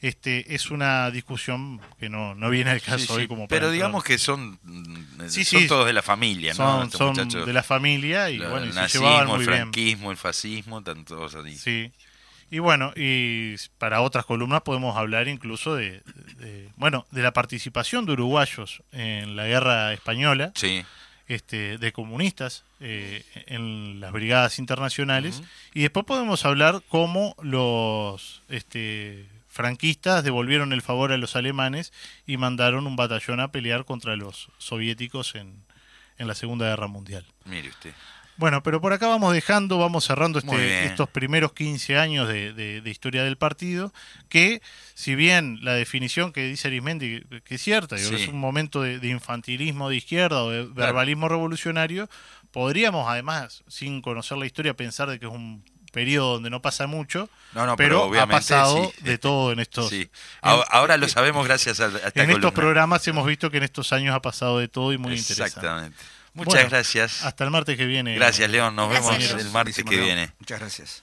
[0.00, 3.28] Este es una discusión que no, no viene al caso Sí, hoy sí.
[3.28, 3.72] como para Pero entrar.
[3.74, 5.66] digamos que son, mm, Sí, son sí.
[5.66, 6.56] todos de la familia, ¿no?
[6.56, 7.46] son, Estos son muchachos.
[7.46, 9.58] de la familia y bueno, y el se nazismo, llevaban muy el bien.
[9.60, 11.28] franquismo, el fascismo, tanto.
[11.56, 11.90] Sí.
[12.50, 16.00] Y bueno, y para otras columnas podemos hablar incluso de,
[16.38, 20.82] de- bueno, de la participación de uruguayos en la guerra española, Sí.
[21.26, 25.42] este, de comunistas eh, en las brigadas internacionales,
[25.74, 29.26] y después podemos hablar cómo los, este,
[29.58, 31.92] franquistas devolvieron el favor a los alemanes
[32.26, 35.64] y mandaron un batallón a pelear contra los soviéticos en,
[36.16, 37.26] en la Segunda Guerra Mundial.
[37.44, 37.92] Mire usted.
[38.36, 42.80] Bueno, pero por acá vamos dejando, vamos cerrando este, estos primeros 15 años de, de-
[42.80, 43.92] de historia del partido,
[44.28, 44.62] que
[44.94, 48.14] si bien la definición que dice Arismendi, que, es cierta, Sí.
[48.14, 52.08] es un momento de, de infantilismo de izquierda o de verbalismo revolucionario,
[52.52, 55.64] podríamos además, sin conocer la historia, pensar de que es un
[55.98, 59.02] periodo donde no pasa mucho, No, no, pero pero, ha pasado sí.
[59.04, 59.88] de todo en estos...
[59.90, 60.02] Sí.
[60.02, 60.10] en-
[60.42, 63.64] Ahora, ahora lo sabemos gracias a, a esta en estos programas hemos visto que en
[63.64, 65.44] estos años ha pasado de todo y muy interesante.
[65.48, 65.96] Exactamente.
[66.34, 67.24] Muchas Bueno, gracias.
[67.24, 68.14] Hasta el martes que viene.
[68.14, 68.76] Gracias, León.
[68.76, 70.04] Nos Gracias, vemos el martes que León.
[70.04, 70.32] viene.
[70.38, 71.02] Muchas gracias.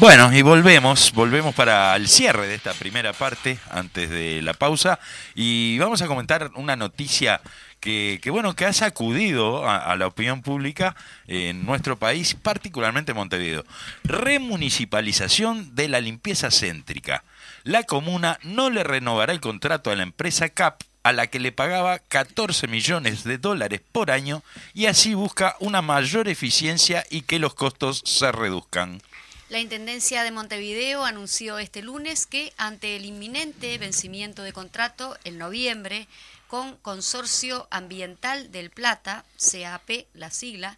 [0.00, 5.00] Bueno, y volvemos, volvemos para el cierre de esta primera parte, antes de la pausa,
[5.34, 7.40] y vamos a comentar una noticia
[7.80, 10.94] que, que, bueno, que ha sacudido a, a la opinión pública
[11.26, 13.64] en nuestro país, particularmente en Montevideo.
[14.04, 17.24] Remunicipalización de la limpieza céntrica.
[17.64, 21.52] La comuna no le renovará el contrato a la empresa CAP a la que le
[21.52, 24.42] pagaba 14 millones de dólares por año
[24.74, 29.00] y así busca una mayor eficiencia y que los costos se reduzcan.
[29.48, 35.38] La Intendencia de Montevideo anunció este lunes que ante el inminente vencimiento de contrato en
[35.38, 36.06] noviembre
[36.48, 40.76] con Consorcio Ambiental del Plata, CAP, la sigla,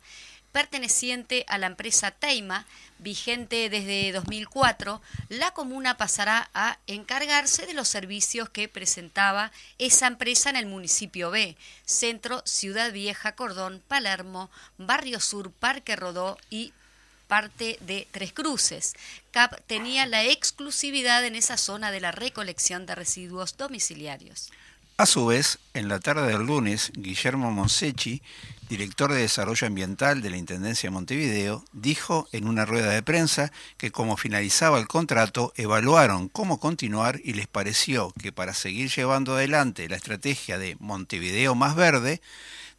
[0.53, 2.65] perteneciente a la empresa Teima,
[3.01, 10.49] vigente desde 2004, la comuna pasará a encargarse de los servicios que presentaba esa empresa
[10.49, 16.73] en el municipio B, Centro, Ciudad Vieja, Cordón, Palermo, Barrio Sur, Parque Rodó y
[17.31, 18.95] parte de Tres Cruces.
[19.31, 24.51] CAP tenía la exclusividad en esa zona de la recolección de residuos domiciliarios.
[24.97, 28.21] A su vez, en la tarde del lunes, Guillermo Monsechi,
[28.69, 33.53] director de Desarrollo Ambiental de la Intendencia de Montevideo, dijo en una rueda de prensa
[33.79, 39.35] que como finalizaba el contrato, evaluaron cómo continuar y les pareció que para seguir llevando
[39.35, 42.21] adelante la estrategia de Montevideo más verde,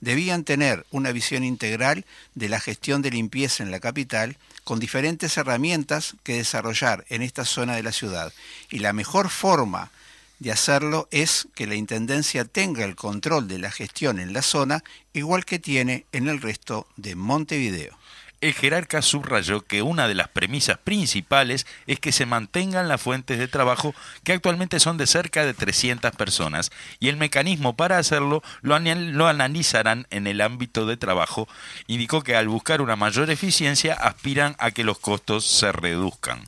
[0.02, 5.38] debían tener una visión integral de la gestión de limpieza en la capital con diferentes
[5.38, 8.34] herramientas que desarrollar en esta zona de la ciudad.
[8.70, 9.92] Y la mejor forma
[10.40, 14.84] de hacerlo es que la Intendencia tenga el control de la gestión en la zona,
[15.14, 17.96] igual que tiene en el resto de Montevideo.
[18.42, 23.38] El jerarca subrayó que una de las premisas principales es que se mantengan las fuentes
[23.38, 28.42] de trabajo que actualmente son de cerca de 300 personas y el mecanismo para hacerlo
[28.64, 31.48] lo, lo analizarán en el ámbito de trabajo.
[31.86, 36.42] Indicó que al buscar una mayor eficiencia aspiran a que los costos se reduzcan.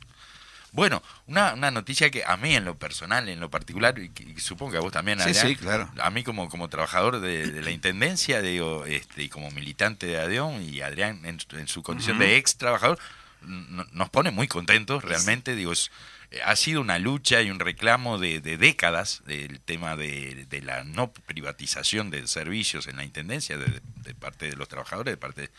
[0.74, 4.10] Bueno, una, una noticia que a mí en lo personal, en lo particular, y,
[4.40, 5.88] supongo que a vos también, Sí, Adrián, sí, claro.
[6.02, 10.18] a mí como, como trabajador de, de la Intendencia, digo, este, y como militante de
[10.18, 12.98] ADEON, y Adrián en, su- en su condición de ex trabajador,
[13.92, 15.92] nos pone muy contentos, realmente, digo, es-
[16.32, 20.60] eh, ha sido una lucha y un reclamo de, de décadas del tema de, de
[20.60, 25.18] la no privatización de servicios en la Intendencia, de, de parte de los trabajadores, de
[25.18, 25.50] parte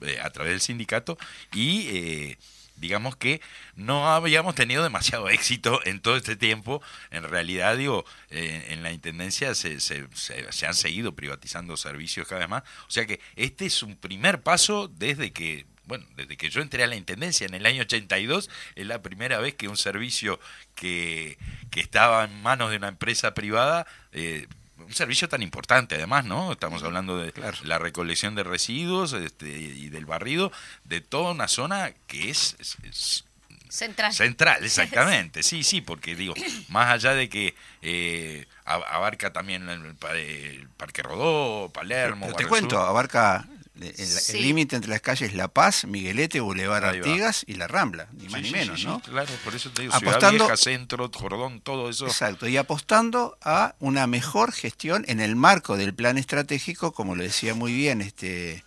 [0.00, 1.16] eh, a través del sindicato,
[1.52, 1.86] y...
[1.88, 2.38] eh,
[2.76, 3.40] digamos que
[3.74, 6.82] no habíamos tenido demasiado éxito en todo este tiempo.
[7.10, 12.62] En realidad, digo, en la Intendencia se- se han seguido privatizando servicios cada vez más.
[12.88, 16.82] O sea que este es un primer paso desde que, bueno, desde que yo entré
[16.84, 20.40] a la Intendencia en el año 82, es la primera vez que un servicio
[20.74, 21.38] que,
[21.70, 23.86] que estaba en manos de una empresa privada...
[24.12, 24.46] eh,
[24.78, 26.52] un servicio tan importante además, ¿no?
[26.52, 27.56] Estamos hablando de Claro.
[27.64, 30.52] la recolección de residuos este, y del barrido
[30.84, 33.24] de toda una zona que es- es- es
[33.68, 34.12] Central.
[34.12, 36.34] Central, exactamente, sí, sí, porque digo,
[36.68, 42.36] más allá de que eh, ab- abarca también el, pa- el Parque Rodó, Palermo, Pero
[42.38, 42.88] te cuento, Sur.
[42.88, 43.46] abarca
[43.80, 44.38] el Sí.
[44.40, 46.84] límite entre las calles La Paz, Miguelete, Boulevard.
[46.84, 49.00] Artigas y La Rambla, ni Sí, más ni sí, menos, sí, ¿no?
[49.00, 52.06] claro, por eso te digo, Ciudad Apostando- Vieja, Centro, Jordón, todo eso.
[52.06, 57.22] Exacto, y apostando a una mejor gestión en el marco del plan estratégico, como lo
[57.22, 58.64] decía muy bien este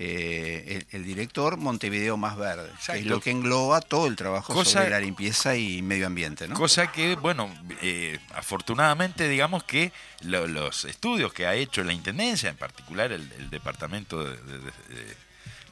[0.00, 4.52] eh, el, el director Montevideo Más Verde, que es lo que engloba todo el trabajo
[4.54, 6.46] Cosa- sobre la limpieza y medio ambiente.
[6.46, 6.54] ¿no?
[6.54, 12.48] Cosa que, bueno, eh, afortunadamente, digamos que lo- los estudios que ha hecho la Intendencia,
[12.48, 15.16] en particular el, el Departamento de, de- de-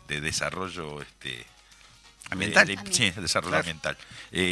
[0.09, 1.45] de Desarrollo este,
[2.31, 2.67] Ambiental.
[2.67, 3.61] de- de- sí, desarrollo Claro.
[3.63, 3.97] ambiental.
[4.33, 4.43] eh,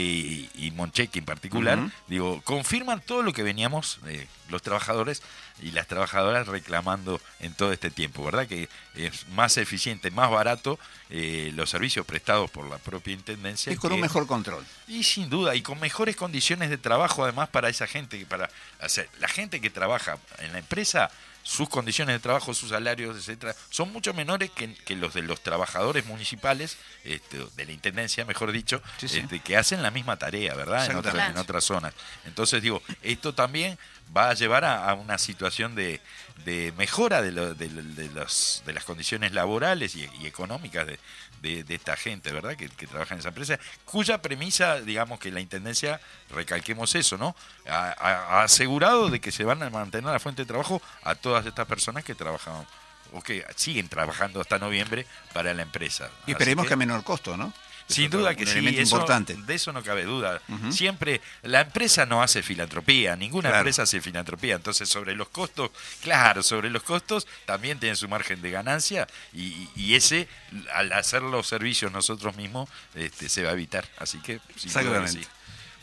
[0.54, 5.22] y, y Moncheque en particular, digo, confirman todo lo que veníamos eh, los trabajadores
[5.60, 8.46] y las trabajadoras reclamando en todo este tiempo, ¿verdad?
[8.46, 10.78] Que es más eficiente, más barato
[11.10, 13.72] eh, los servicios prestados por la propia Intendencia.
[13.72, 14.64] Y con que- un mejor control.
[14.86, 18.48] y sin duda, y con mejores condiciones de trabajo además para esa gente, para
[18.88, 21.10] sea, la gente que trabaja en la empresa,
[21.44, 25.40] sus condiciones de trabajo, sus salarios, etcétera, son mucho menores que, que los de los
[25.42, 29.18] trabajadores municipales, este, de la intendencia, mejor dicho, Sí, sí.
[29.20, 30.86] este, que hacen la misma tarea, ¿verdad?
[30.86, 31.40] En, otra- en Exactamente.
[31.42, 31.94] otras zonas.
[32.24, 33.78] Entonces digo, esto también
[34.16, 36.00] va a llevar a, a una situación de,
[36.46, 40.86] de mejora de, lo- de, lo- de los, de las condiciones laborales y, y económicas
[40.86, 40.98] de,
[41.44, 42.56] de- de esta gente, ¿verdad?
[42.56, 47.36] Que, que trabaja en esa empresa, cuya premisa, digamos que la Intendencia, recalquemos eso, ¿no?
[47.68, 51.66] Ha, asegurado de que se van a mantener la fuente de trabajo a todas estas
[51.66, 52.66] personas que trabajan
[53.12, 56.10] o que siguen trabajando hasta noviembre para la empresa.
[56.26, 57.52] Y esperemos que, a menor costo, ¿no?
[57.88, 59.34] Sin duda que sí, elemento eso- importante.
[59.36, 60.40] de eso no cabe duda.
[60.70, 63.62] Siempre la empresa no hace filantropía, ninguna Claro.
[63.62, 64.54] empresa hace filantropía.
[64.56, 65.70] Entonces, sobre los costos,
[66.02, 70.28] claro, sobre los costos también tienen su margen de ganancia y, y ese,
[70.72, 73.86] al hacer los servicios nosotros mismos, este, se va a evitar.
[73.98, 75.22] Así que, sin duda que Exactamente.
[75.22, 75.28] sí.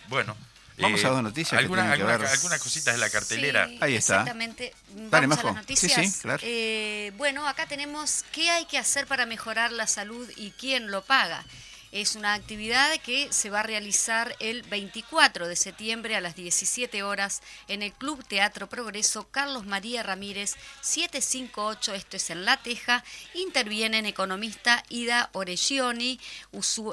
[0.07, 0.35] Bueno.
[0.77, 2.13] Vamos eh, a dos noticias alguna- alguna-.
[2.15, 3.67] Algunas cositas de la cartelera.
[3.67, 4.15] Sí, Ahí está.
[4.21, 4.73] Exactamente.
[4.89, 5.47] Dale, Vamos a Majo.
[5.49, 5.91] las noticias.
[5.93, 6.39] Sí, sí, claro.
[6.43, 11.03] Eh, bueno, acá tenemos qué hay que hacer para mejorar la salud y quién lo
[11.03, 11.43] paga.
[11.91, 17.03] Es una actividad que se va a realizar el 24 de septiembre a las 17
[17.03, 23.03] horas en el Club Teatro Progreso Carlos María Ramírez 758, esto es en La Teja.
[23.33, 26.17] Intervienen economista Ida Oregioni,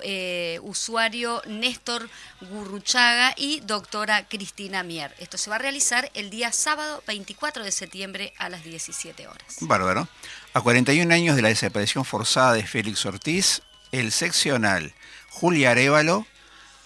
[0.03, 5.15] eh, usuario Néstor Gurruchaga y doctora Cristina Mier.
[5.19, 9.59] Esto se va a realizar el día sábado 24 de septiembre a las 17 horas.
[9.61, 10.09] Bárbaro.
[10.55, 14.93] A 41 años de la desaparición forzada de Félix Ortiz, el seccional
[15.31, 16.27] Julia Arevalo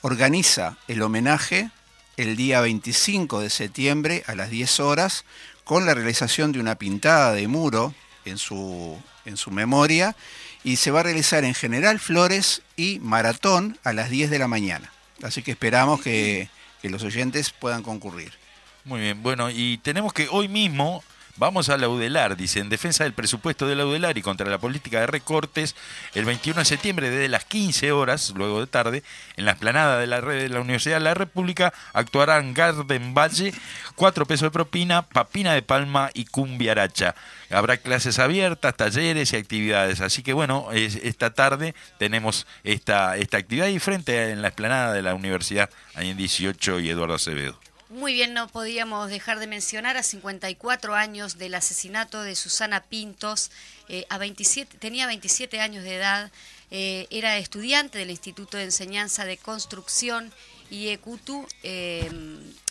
[0.03, 1.71] organiza el homenaje
[2.17, 5.25] el día 25 de septiembre a las 10 horas
[5.65, 10.17] con la realización de una pintada de muro en su, en su memoria
[10.65, 14.49] y se va a realizar en General Flores y Maratón a las 10 de la
[14.49, 14.93] mañana.
[15.23, 16.49] Así que esperamos que,
[16.83, 18.33] que los oyentes puedan concurrir.
[18.85, 21.03] Muy bien, bueno, y tenemos que hoy mismo
[21.37, 25.07] vamos a laudelar, dice, en defensa del presupuesto de laudelar y contra la política de
[25.07, 25.75] recortes,
[26.15, 29.03] el 21 de septiembre desde las 15 horas, luego de tarde,
[29.37, 33.53] en la esplanada de la red de la Universidad de la República, actuarán Garden Valle,
[33.97, 37.15] 4 pesos de propina, papina de palma y cumbiaracha.
[37.51, 40.01] Habrá clases abiertas, talleres y actividades.
[40.01, 44.93] Así que bueno, es- esta tarde tenemos esta, esta actividad y frente en la esplanada
[44.93, 47.62] de la universidad, ahí en 18 y Eduardo Acevedo.
[47.93, 53.51] Muy bien, no podíamos dejar de mencionar a 54 años del asesinato de Susana Pintos,
[53.91, 56.31] eh, a 27, tenía 27 años de edad,
[56.71, 60.33] eh, era estudiante del Instituto de Enseñanza de Construcción
[60.71, 62.11] y ECUTU, eh,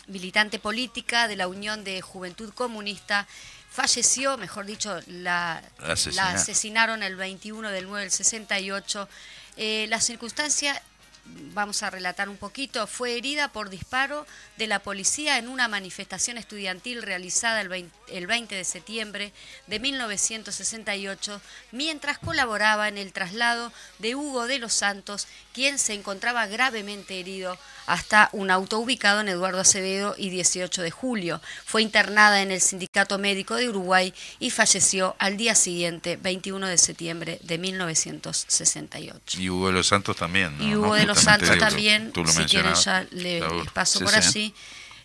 [0.08, 3.28] militante política de la Unión de Juventud Comunista,
[3.70, 6.34] falleció, mejor dicho, la, La asesinaron.
[6.34, 9.08] la asesinaron el 21 del 9 del 68.
[9.56, 10.82] Eh, la circunstancia
[11.24, 16.38] vamos a relatar un poquito, fue herida por disparo de la policía en una manifestación
[16.38, 19.32] estudiantil realizada el 20, el 20 de septiembre
[19.66, 26.46] de 1968, mientras colaboraba en el traslado de Hugo de los Santos, quien se encontraba
[26.46, 27.58] gravemente herido
[27.92, 31.42] hasta un auto ubicado en Eduardo Acevedo y 18 de julio.
[31.66, 36.78] Fue internada en el Sindicato Médico de Uruguay y falleció al día siguiente, 21 de
[36.78, 39.40] septiembre de 1968.
[39.40, 40.56] Y Hugo de los Santos también.
[40.56, 40.64] ¿no?
[40.66, 40.94] Y Hugo ¿No?
[40.94, 44.18] de los Santos también, tú lo si quieren ya le- les paso Sí, por sí.
[44.28, 44.54] allí.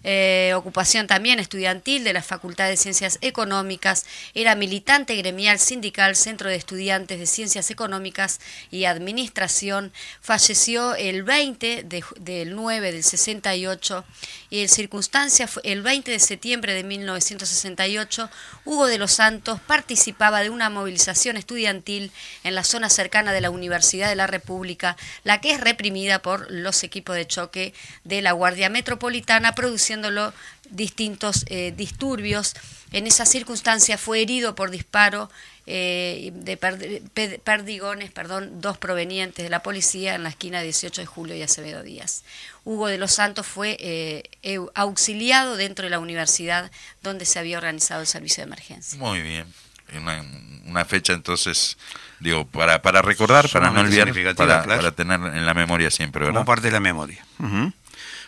[0.04, 6.50] Eh, ocupación también estudiantil de la Facultad de Ciencias Económicas, era militante gremial sindical, Centro
[6.50, 8.40] de Estudiantes de Ciencias Económicas
[8.72, 14.06] y Administración, falleció el 20 de del 9 del 68
[14.50, 18.30] y en circunstancia el 20 de septiembre de 1968,
[18.66, 22.12] Hugo de los Santos participaba de una movilización estudiantil
[22.44, 26.50] en la zona cercana de la Universidad de la República, la que es reprimida por
[26.52, 29.56] los equipos de choque de la Guardia Metropolitana,
[29.92, 30.34] produciéndolo
[30.70, 32.54] distintos eh, disturbios.
[32.92, 35.30] En esa circunstancia fue herido por disparo
[35.66, 41.02] eh, de per- pe- perdigones, perdón, dos provenientes de la policía en la esquina 18
[41.02, 42.24] de julio y Acevedo Díaz.
[42.66, 46.70] Hugo de los Santos fue eh, auxiliado dentro de la universidad
[47.02, 49.00] donde se había organizado el servicio de emergencia.
[49.00, 49.46] Muy bien.
[49.96, 50.24] una,
[50.66, 51.78] una fecha entonces,
[52.20, 54.82] digo, para, para recordar, para no olvidar, para, claro.
[54.82, 56.36] para tener en la memoria siempre, ¿verdad?
[56.42, 57.26] como parte de la memoria.
[57.40, 57.72] Ujú.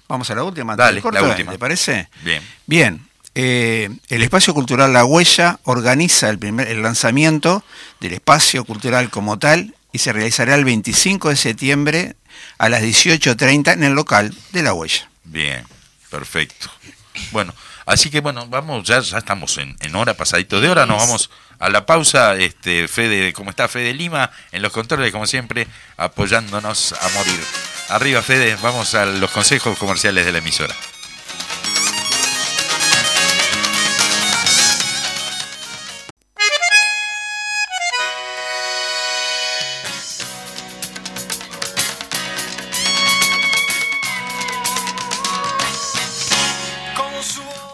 [0.10, 0.76] Vamos a la última.
[0.76, 1.22] Dale, ¿Te corto?
[1.22, 1.52] la última.
[1.54, 2.10] ¿Te parece?
[2.24, 2.44] Bien.
[2.66, 3.08] Bien.
[3.36, 7.64] eh, el Espacio Cultural La Huella organiza el, primer, el lanzamiento
[8.02, 12.16] del espacio cultural como tal y se realizará el 25 de septiembre
[12.58, 15.10] a las 18.30 en el local de La Huella.
[15.24, 15.64] Bien,
[16.10, 16.70] perfecto.
[17.32, 17.54] Bueno,
[17.90, 21.30] así que bueno, vamos, ya, ya estamos en, en hora, pasadito de hora, nos vamos
[21.60, 22.36] a la pausa.
[22.36, 24.32] Este, Fede, ¿cómo está Fede Lima?
[24.52, 27.40] En los controles, como siempre, apoyándonos a morir.
[27.90, 30.76] Arriba, Fede, vamos a los consejos comerciales de la emisora.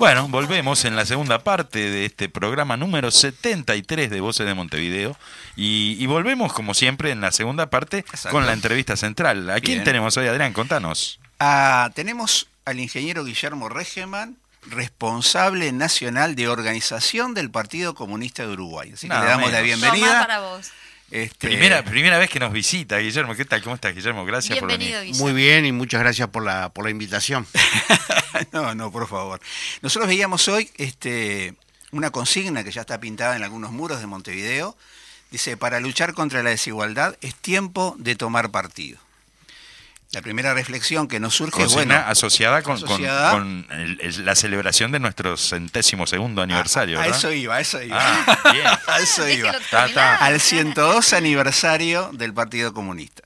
[0.05, 5.17] Bueno, volvemos en la segunda parte de este programa número 73 de Voces de Montevideo
[5.55, 8.29] y, y volvemos como siempre en la segunda parte Exacto.
[8.29, 9.49] con la entrevista central.
[9.49, 10.53] ¿A quién tenemos hoy, Adrián?
[10.53, 11.19] Contanos.
[11.39, 14.37] Ah, tenemos al ingeniero Guillermo Regeman,
[14.67, 18.91] responsable nacional de organización del Partido Comunista de Uruguay.
[18.93, 19.57] Así que Nada le damos la.
[19.57, 20.19] Tomá bienvenida.
[20.21, 20.71] para vos.
[21.11, 23.35] Este, Primera, primera vez que nos visita, Guillermo.
[23.35, 23.61] ¿Qué tal?
[23.61, 24.25] ¿Cómo estás, Guillermo?
[24.25, 25.13] Gracias Bienvenido, por venir.
[25.13, 25.23] Guillermo.
[25.23, 27.45] Muy bien y muchas gracias por la, por la invitación.
[28.51, 29.39] no, no, por favor.
[29.81, 31.53] Nosotros veíamos hoy este,
[31.91, 34.75] una consigna que ya está pintada en algunos muros de Montevideo.
[35.31, 38.99] Dice, para luchar contra la desigualdad es tiempo de tomar partido.
[40.11, 43.31] La primera reflexión que nos surge es, bueno, asociada con, con- asociada.
[43.31, 47.81] con el- el- la celebración de nuestro centésimo segundo aniversario, a, eso iba, a eso
[47.81, 47.97] iba.
[47.99, 48.65] Ah, bien.
[48.65, 49.53] a eso iba.
[49.71, 50.15] Ta, ta.
[50.17, 53.23] Al 102 aniversario del Partido Comunista.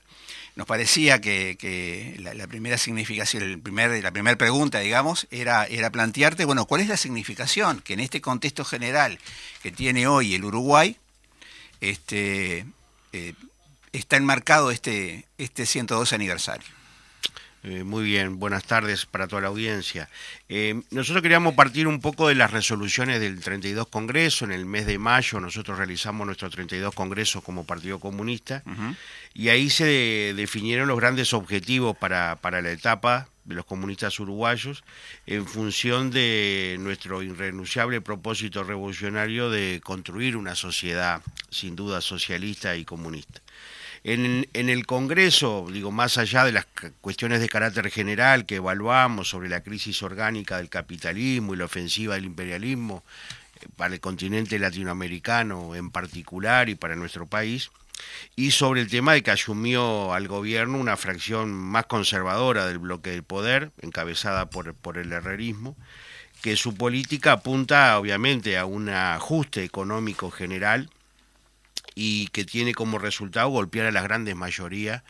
[0.56, 5.64] Nos parecía que, que la, la primera significación, el primer, la primera pregunta, digamos, era,
[5.66, 9.18] era plantearte, bueno, ¿cuál es la significación que en este contexto general
[9.62, 10.96] que tiene hoy el Uruguay,
[11.80, 12.66] este,
[13.12, 13.34] eh,
[13.92, 16.66] está enmarcado este, este 102 aniversario?
[17.62, 20.08] Eh, muy bien, buenas tardes para toda la audiencia.
[20.48, 24.46] Eh, nosotros queríamos partir un poco de las resoluciones del 32 Congreso.
[24.46, 28.62] En el mes de mayo nosotros realizamos nuestro 32 Congreso como Partido Comunista
[29.34, 34.18] y ahí se de- definieron los grandes objetivos para, para la etapa de los comunistas
[34.20, 34.82] uruguayos
[35.26, 42.86] en función de nuestro irrenunciable propósito revolucionario de construir una sociedad sin duda socialista y
[42.86, 43.42] comunista.
[44.02, 46.66] En, el Congreso, digo, más allá de las
[47.02, 52.14] cuestiones de carácter general que evaluamos sobre la crisis orgánica del capitalismo y la ofensiva
[52.14, 53.04] del imperialismo
[53.60, 57.70] eh, para el continente latinoamericano en particular y para nuestro país,
[58.36, 63.10] y sobre el tema de que asumió al gobierno una fracción más conservadora del bloque
[63.10, 65.76] del poder, encabezada por, por el herrerismo,
[66.40, 70.88] que su política apunta obviamente a un ajuste económico general
[71.94, 75.02] y que tiene como resultado golpear a las grandes mayorías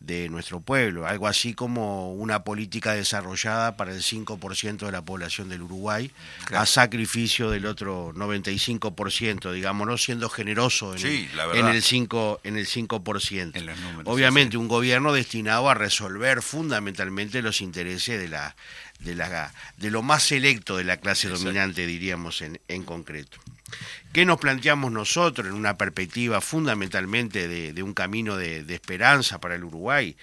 [0.00, 5.50] de nuestro pueblo, algo así como una política desarrollada para el 5% de la población
[5.50, 6.10] del Uruguay,
[6.46, 6.62] Claro.
[6.62, 12.40] a sacrificio del otro 95%, digamos, no siendo generoso en, Sí, el, en el 5%.
[12.44, 13.56] En el 5%.
[13.56, 18.56] En números, Obviamente un gobierno destinado a resolver fundamentalmente los intereses de la
[19.00, 21.44] de la de lo más selecto de la clase Exacto.
[21.44, 23.38] dominante diríamos en, en concreto.
[24.12, 29.40] ¿Qué nos planteamos nosotros en una perspectiva fundamentalmente de, de un camino de, de esperanza
[29.40, 30.16] para el Uruguay?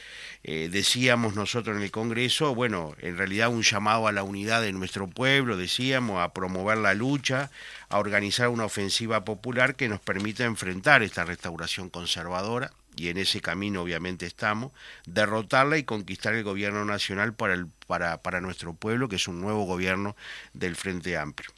[0.44, 4.74] Eh, decíamos nosotros en el Congreso, bueno, en realidad un llamado a la unidad de
[4.74, 7.50] nuestro pueblo, decíamos, a promover la lucha,
[7.88, 13.40] a organizar una ofensiva popular que nos permita enfrentar esta restauración conservadora, y en ese
[13.42, 14.72] camino obviamente estamos,
[15.06, 19.40] derrotarla y conquistar el gobierno nacional para, el, para, para nuestro pueblo, que es un
[19.40, 20.16] nuevo gobierno
[20.54, 21.50] del Frente Amplio.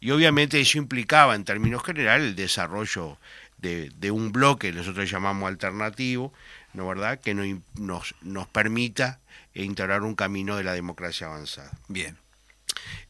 [0.00, 3.18] Y obviamente eso implicaba en términos generales el desarrollo
[3.58, 6.32] de, de un bloque, nosotros llamamos alternativo,
[6.74, 9.18] ¿no verdad?, que no- nos, nos permita
[9.54, 11.72] integrar un camino de la democracia avanzada.
[11.88, 12.16] Bien.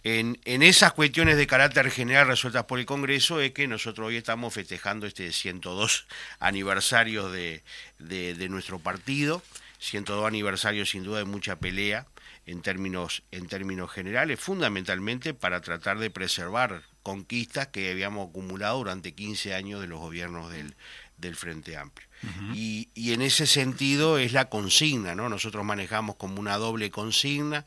[0.05, 4.17] En, en esas cuestiones de carácter general resueltas por el Congreso es que nosotros hoy
[4.17, 6.07] estamos festejando este 102
[6.39, 7.63] aniversario de,
[7.99, 9.43] de- de nuestro partido,
[9.79, 12.07] 102 aniversario sin duda de mucha pelea
[12.47, 19.13] en términos, en términos generales, fundamentalmente para tratar de preservar conquistas que habíamos acumulado durante
[19.15, 20.75] 15 años de los gobiernos del,
[21.19, 22.09] del Frente Amplio.
[22.55, 25.29] y, y en ese sentido es la consigna, ¿no?
[25.29, 27.65] Nosotros manejamos como una doble consigna,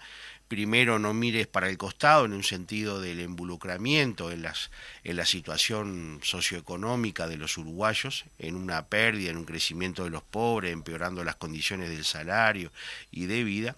[0.52, 4.70] primero no mires para el costado en un sentido del involucramiento en, las,
[5.06, 10.24] en la situación socioeconómica de los uruguayos, en una pérdida, en un crecimiento de los
[10.24, 12.70] pobres, empeorando las condiciones del salario
[13.12, 13.78] y de vida.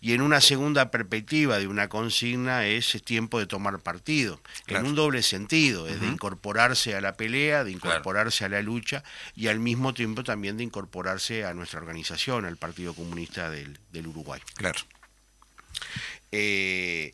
[0.00, 4.84] Y en una segunda perspectiva de una consigna es, es tiempo de tomar partido, Claro.
[4.84, 7.88] en un doble sentido, es de incorporarse a la pelea, de Claro.
[7.98, 9.04] incorporarse a la lucha
[9.34, 14.06] y al mismo tiempo también de incorporarse a nuestra organización, al Partido Comunista del, del
[14.06, 14.40] Uruguay.
[14.54, 14.80] Claro.
[16.32, 17.12] Eh,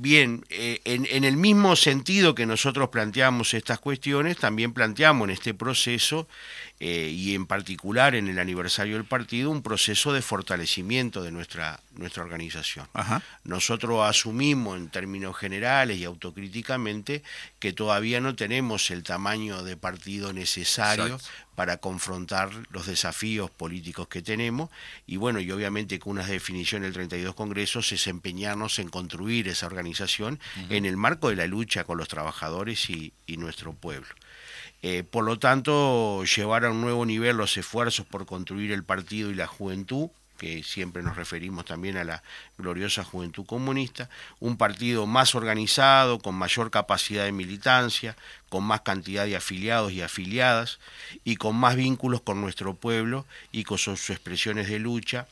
[0.00, 5.34] bien, eh, en, en el mismo sentido que nosotros planteamos estas cuestiones, también planteamos en
[5.34, 6.28] este proceso,
[6.80, 11.80] eh, y en particular en el aniversario del partido, un proceso de fortalecimiento de nuestra,
[11.96, 12.86] nuestra organización.
[12.92, 13.20] Ajá.
[13.42, 17.24] Nosotros asumimos en términos generales y autocríticamente
[17.58, 21.28] que todavía no tenemos el tamaño de partido necesario Exacto.
[21.56, 24.70] para confrontar los desafíos políticos que tenemos
[25.04, 29.66] y bueno, y obviamente con unas definiciones del 32 Congresos es empeñarnos en construir esa
[29.66, 29.87] organización
[30.68, 34.08] en el marco de la lucha con los trabajadores y, y nuestro pueblo.
[34.82, 39.30] Eh, por lo tanto, llevar a un nuevo nivel los esfuerzos por construir el partido
[39.30, 42.22] y la juventud, que siempre nos referimos también a la
[42.58, 44.08] gloriosa juventud comunista,
[44.38, 48.16] un partido más organizado, con mayor capacidad de militancia,
[48.48, 50.78] con más cantidad de afiliados y afiliadas,
[51.24, 55.26] y con más vínculos con nuestro pueblo y con sus expresiones de lucha,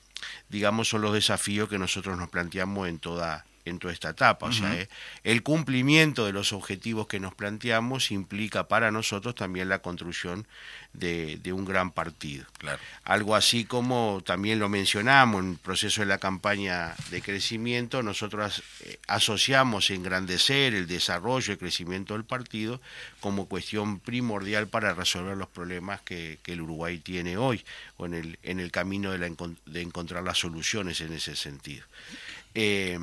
[0.48, 4.46] digamos, son los desafíos que nosotros nos planteamos en toda en toda esta etapa.
[4.46, 4.88] O sea, eh,
[5.24, 10.46] el cumplimiento de los objetivos que nos planteamos implica para nosotros también la construcción
[10.92, 12.46] de, de un gran partido.
[12.58, 12.78] Claro.
[13.04, 18.62] Algo así como también lo mencionamos en el proceso de la campaña de crecimiento, nosotros
[18.80, 22.80] eh, asociamos engrandecer el desarrollo y crecimiento del partido
[23.20, 27.64] como cuestión primordial para resolver los problemas que, que el Uruguay tiene hoy,
[27.96, 29.30] o en el, en el camino de, la
[29.66, 31.84] de encontrar las soluciones en ese sentido.
[32.54, 32.98] Eh,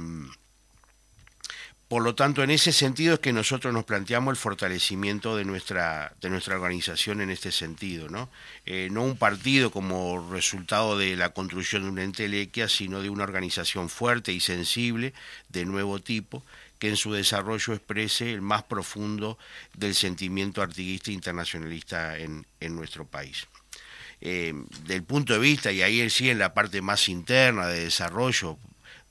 [1.94, 6.12] por lo tanto, en ese sentido es que nosotros nos planteamos el fortalecimiento de nuestra,
[6.22, 8.32] de nuestra organización en este sentido, ¿no?
[8.66, 13.26] Eh, no un partido como resultado de la construcción de una entelequia, sino de una
[13.26, 15.14] organización fuerte y sensible
[15.50, 16.44] de nuevo tipo,
[16.80, 19.38] que en su desarrollo exprese el más profundo
[19.76, 23.46] del sentimiento artiguista e internacionalista en, en nuestro país.
[24.20, 24.56] Eh,
[24.88, 28.58] del punto de vista, y ahí sí en la parte más interna de desarrollo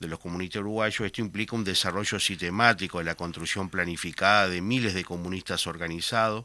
[0.03, 4.93] de los comunistas uruguayos, esto implica un desarrollo sistemático de la construcción planificada de miles
[4.93, 6.45] de comunistas organizados,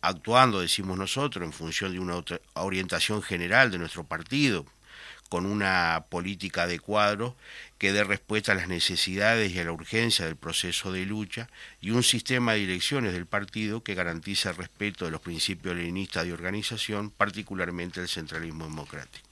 [0.00, 2.22] actuando, decimos nosotros, en función de una
[2.54, 4.64] orientación general de nuestro partido,
[5.28, 7.36] con una política de cuadro
[7.78, 11.48] que dé respuesta a las necesidades y a la urgencia del proceso de lucha
[11.80, 16.24] y un sistema de direcciones del partido que garantice el respeto de los principios leninistas
[16.24, 19.23] de organización, particularmente el centralismo democrático.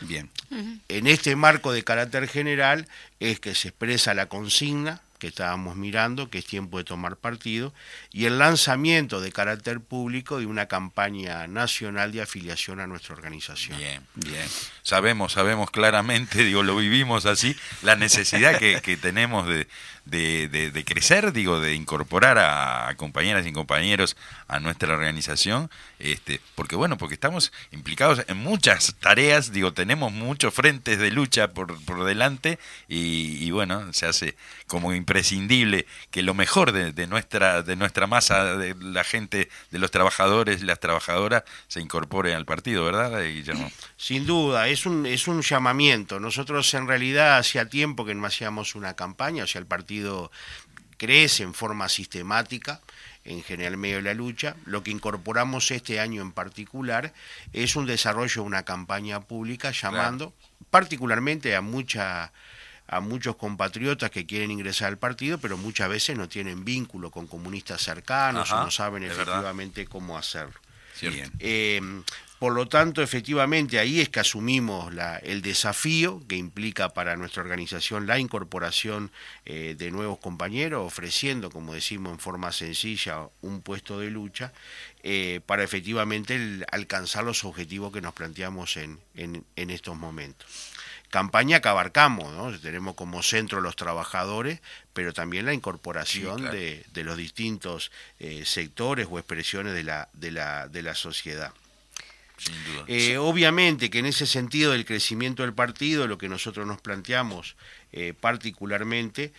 [0.00, 0.30] Bien.
[0.88, 2.86] En este marco de carácter general
[3.18, 7.72] es que se expresa la consigna que estábamos mirando, que es tiempo de tomar partido,
[8.12, 13.78] y el lanzamiento de carácter público de una campaña nacional de afiliación a nuestra organización.
[13.78, 14.48] Bien, bien.
[14.82, 19.68] Sabemos, sabemos claramente, digo, lo vivimos así, la necesidad que, que tenemos de,
[20.04, 24.16] de, de- crecer, digo, de incorporar a, compañeras y compañeros
[24.48, 30.52] a nuestra organización, este, porque bueno, porque estamos implicados en muchas tareas, digo, tenemos muchos
[30.54, 32.58] frentes de lucha por, por delante
[32.88, 38.06] y, y bueno, se hace como imprescindible que lo mejor de, de nuestra de nuestra
[38.06, 43.20] masa, de la gente, de los trabajadores y las trabajadoras, se incorpore al partido, ¿verdad,
[43.24, 43.70] Guillermo?
[43.96, 46.20] Sin duda, es un, es un llamamiento.
[46.20, 50.30] Nosotros en realidad hacía tiempo que no hacíamos una campaña, o sea, el partido
[50.96, 52.80] crece en forma sistemática
[53.24, 54.54] en general en medio de la lucha.
[54.64, 57.12] Lo que incorporamos este año en particular
[57.52, 60.32] es un desarrollo de una campaña pública llamando
[60.70, 62.32] particularmente a mucha
[62.92, 67.28] a muchos compatriotas que quieren ingresar al partido, pero muchas veces no tienen vínculo con
[67.28, 69.22] comunistas cercanos Ajá, o no saben verdad.
[69.22, 70.58] efectivamente cómo hacerlo.
[71.38, 71.80] Eh,
[72.40, 77.42] por lo tanto, efectivamente, ahí es que asumimos la- el desafío que implica para nuestra
[77.42, 79.10] organización la incorporación
[79.46, 84.52] eh, de nuevos compañeros, ofreciendo, como decimos en forma sencilla, un puesto de lucha
[85.02, 90.46] eh, para efectivamente el- alcanzar los objetivos que nos planteamos en, en- en estos momentos.
[91.10, 92.56] Campaña que abarcamos, ¿no?
[92.60, 94.60] tenemos como centro los trabajadores,
[94.92, 96.56] pero también la incorporación Sí, claro.
[96.56, 97.90] de, de los distintos
[98.20, 101.52] eh, sectores o expresiones de la, de la, de la sociedad.
[102.38, 102.84] Sin duda.
[102.86, 107.56] Eh, obviamente que en ese sentido del crecimiento del partido, lo que nosotros nos planteamos
[107.92, 109.32] eh, particularmente,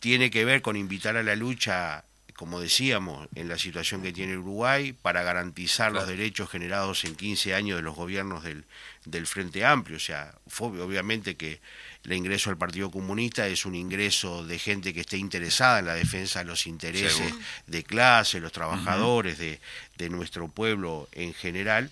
[0.00, 2.04] tiene que ver con invitar a la lucha,
[2.36, 7.54] como decíamos, en la situación que tiene Uruguay, para garantizar los derechos generados en 15
[7.54, 8.64] años de los gobiernos del,
[9.06, 9.96] del Frente Amplio.
[9.96, 11.60] O sea, fue- obviamente que
[12.04, 15.94] el ingreso al Partido Comunista es un ingreso de gente que esté interesada en la
[15.94, 17.36] defensa de los intereses Seguro.
[17.66, 19.58] de clase, los trabajadores, de,
[19.96, 21.90] de nuestro pueblo en general.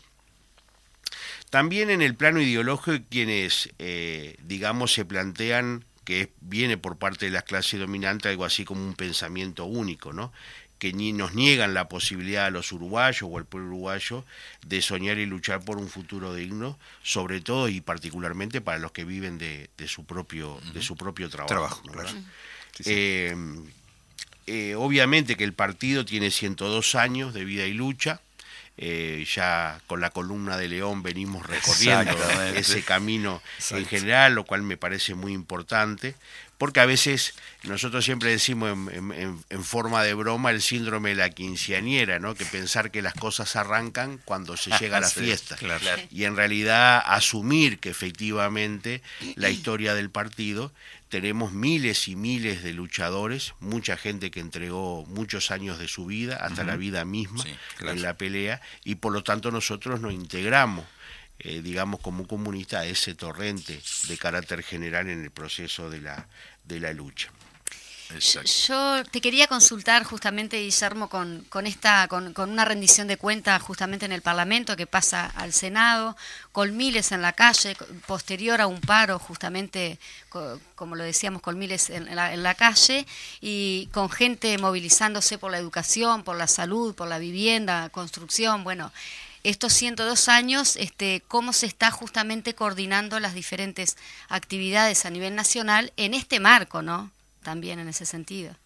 [1.51, 7.33] También en el plano ideológico quienes, eh, digamos, se plantean que viene por parte de
[7.33, 10.33] las clases dominantes algo así como un pensamiento único, ¿no?
[10.79, 14.25] que ni nos niegan la posibilidad a los uruguayos o al pueblo uruguayo
[14.67, 19.05] de soñar y luchar por un futuro digno, sobre todo y particularmente para los que
[19.05, 21.55] viven de, de su propio de su propio trabajo.
[21.55, 21.93] Trabajo, ¿no?
[21.93, 22.11] claro.
[22.85, 23.35] Eh,
[24.47, 28.21] eh, obviamente que el partido tiene 102 años de vida y lucha.
[28.77, 32.17] Eh, ya con la columna de León venimos recorriendo
[32.55, 36.17] ese camino en general, lo cual me parece muy importante,
[36.59, 37.35] porque a veces
[37.65, 42.19] nosotros siempre decimos en, en- en- en forma de broma el síndrome de la quinceañera,
[42.19, 42.35] ¿no?
[42.35, 45.57] que pensar que las cosas arrancan cuando se llega a la Sí, fiesta.
[45.57, 45.85] claro.
[46.11, 49.03] Y en realidad asumir que efectivamente
[49.37, 50.73] la historia del partido
[51.09, 56.37] tenemos miles y miles de luchadores, mucha gente que entregó muchos años de su vida,
[56.37, 57.97] hasta la vida misma, Sí, claro.
[57.97, 60.85] en la pelea, y por lo tanto nosotros nos integramos,
[61.45, 66.27] eh, digamos, como comunista a ese torrente de carácter general en el proceso de la,
[66.65, 67.31] de la lucha.
[68.15, 68.51] Exacto.
[68.69, 73.63] Yo te quería consultar justamente, Guillermo, con, con esta, con, con una rendición de cuentas
[73.63, 76.15] justamente en el Parlamento que pasa al Senado,
[76.53, 77.75] con miles en la calle,
[78.07, 82.55] posterior a un paro justamente, co- como lo decíamos, con miles en la, en la
[82.55, 83.07] calle
[83.41, 88.93] y con gente movilizándose por la educación, por la salud, por la vivienda, construcción, bueno.
[89.45, 95.93] Estos 102 años, este, cómo se está justamente coordinando las diferentes actividades a nivel nacional
[95.99, 97.11] en este marco, ¿no?
[97.43, 98.57] También en ese sentido.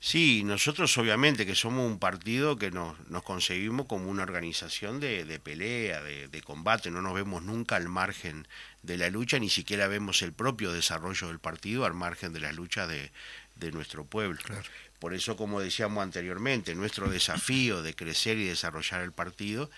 [0.00, 5.24] Sí, nosotros obviamente que somos un partido que nos, nos concebimos como una organización de,
[5.24, 8.46] de pelea, de, de combate, no nos vemos nunca al margen
[8.82, 12.54] de la lucha, ni siquiera vemos el propio desarrollo del partido al margen de las
[12.54, 13.12] luchas de,
[13.56, 14.38] de nuestro pueblo.
[14.98, 19.70] Por eso, como decíamos anteriormente, nuestro desafío de crecer y desarrollar el partido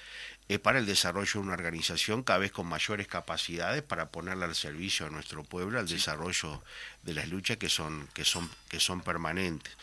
[0.49, 4.55] es para el desarrollo de una organización cada vez con mayores capacidades para ponerla al
[4.55, 6.63] servicio de nuestro pueblo, al desarrollo
[7.03, 9.77] de las luchas que son, que son, que son permanentes.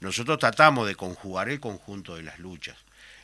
[0.00, 2.76] Nosotros tratamos de conjugar el conjunto de las luchas,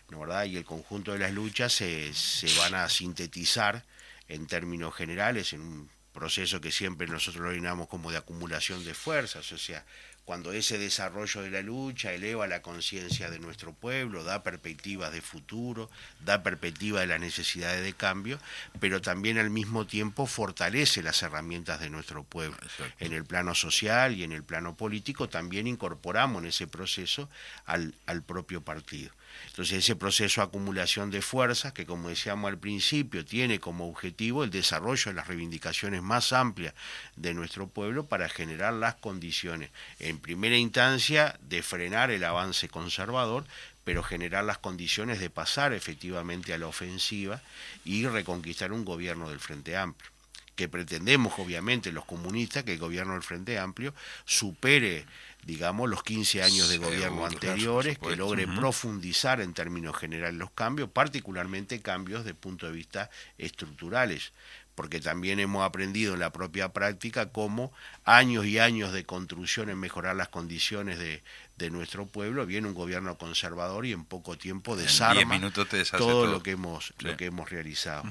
[0.09, 0.45] ¿no verdad?
[0.45, 3.84] Y el conjunto de las luchas se, se van a sintetizar
[4.28, 8.95] en términos generales en un proceso que siempre nosotros lo denominamos como de acumulación de
[8.95, 9.84] fuerzas, o sea,
[10.25, 15.20] cuando ese desarrollo de la lucha eleva la conciencia de nuestro pueblo, da perspectivas de
[15.20, 15.91] futuro,
[16.25, 18.39] da perspectiva de las necesidades de cambio,
[18.81, 22.57] pero también al mismo tiempo fortalece las herramientas de nuestro pueblo.
[23.01, 27.29] En el plano social y en el plano político también incorporamos en ese proceso
[27.66, 29.12] al, al propio partido.
[29.49, 34.45] Entonces ese proceso de acumulación de fuerzas, que como decíamos al principio, tiene como objetivo
[34.45, 36.74] el desarrollo de las reivindicaciones más amplias
[37.16, 43.45] de nuestro pueblo para generar las condiciones, en primera instancia, de frenar el avance conservador,
[43.84, 47.42] pero generar las condiciones de pasar efectivamente a la ofensiva
[47.84, 50.14] y reconquistar un gobierno del Frente Amplio
[50.57, 55.05] que pretendemos obviamente los comunistas que el gobierno del Frente Amplio supere
[55.47, 60.88] digamos los 15 años de gobierno anteriores, que logre profundizar en términos generales los cambios,
[60.90, 64.32] particularmente cambios de punto de vista estructurales,
[64.74, 67.72] porque también hemos aprendido en la propia práctica cómo
[68.05, 71.22] años y años de construcción en mejorar las condiciones de,
[71.59, 75.76] de nuestro pueblo, viene un gobierno conservador y en poco tiempo desarma 10 minutos te
[75.76, 76.32] deshace todo, todo.
[76.32, 77.07] lo que hemos Sí.
[77.07, 78.03] lo que hemos realizado.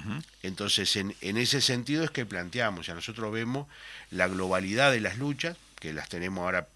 [0.41, 3.67] Entonces, en, en ese sentido es que planteamos, ya nosotros vemos
[4.09, 6.69] la globalidad de las luchas, que las tenemos ahora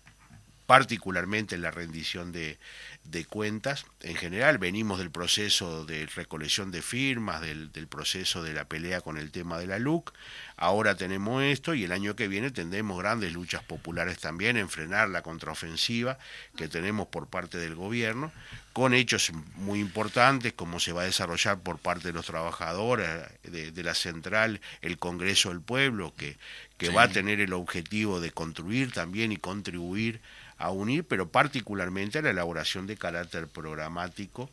[0.67, 2.59] particularmente en la rendición de,
[3.05, 3.85] de cuentas.
[4.01, 9.01] En general venimos del proceso de recolección de firmas, del, del proceso de la pelea
[9.01, 10.13] con el tema de la LUC.
[10.57, 15.09] Ahora tenemos esto y el año que viene tendremos grandes luchas populares también en frenar
[15.09, 16.19] la contraofensiva
[16.55, 18.31] que tenemos por parte del gobierno,
[18.73, 23.07] con hechos muy importantes como se va a desarrollar por parte de los trabajadores
[23.43, 26.37] de, de la central el Congreso del Pueblo, que,
[26.77, 26.93] que Sí.
[26.93, 30.19] va a tener el objetivo de construir también y contribuir
[30.57, 34.49] a unir, pero particularmente a la elaboración de carácter programático,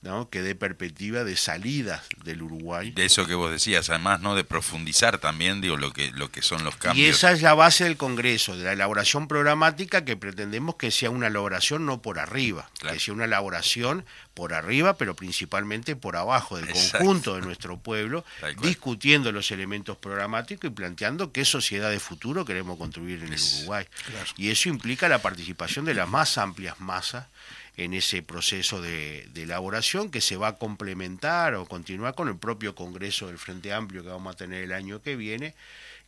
[0.00, 0.28] ¿no?
[0.30, 2.90] que dé perspectiva de salidas del Uruguay.
[2.92, 4.34] De eso que vos decías, además, ¿no?
[4.34, 7.16] De profundizar también, digo, lo que, lo que son los Y cambios.
[7.16, 11.26] esa es la base del Congreso, de la elaboración programática que pretendemos que sea una
[11.26, 12.94] elaboración no por arriba, Claro.
[12.94, 14.04] que sea una elaboración
[14.34, 16.98] por arriba, pero principalmente por abajo del Exacto.
[16.98, 18.24] conjunto de nuestro pueblo,
[18.62, 23.84] discutiendo los elementos programáticos y planteando qué sociedad de futuro queremos construir en el Uruguay.
[24.36, 27.26] Y eso implica la participación de las más amplias masas
[27.78, 32.74] en ese proceso de, elaboración que se va a complementar o continuar con el propio
[32.74, 35.54] Congreso del Frente Amplio que vamos a tener el año que viene,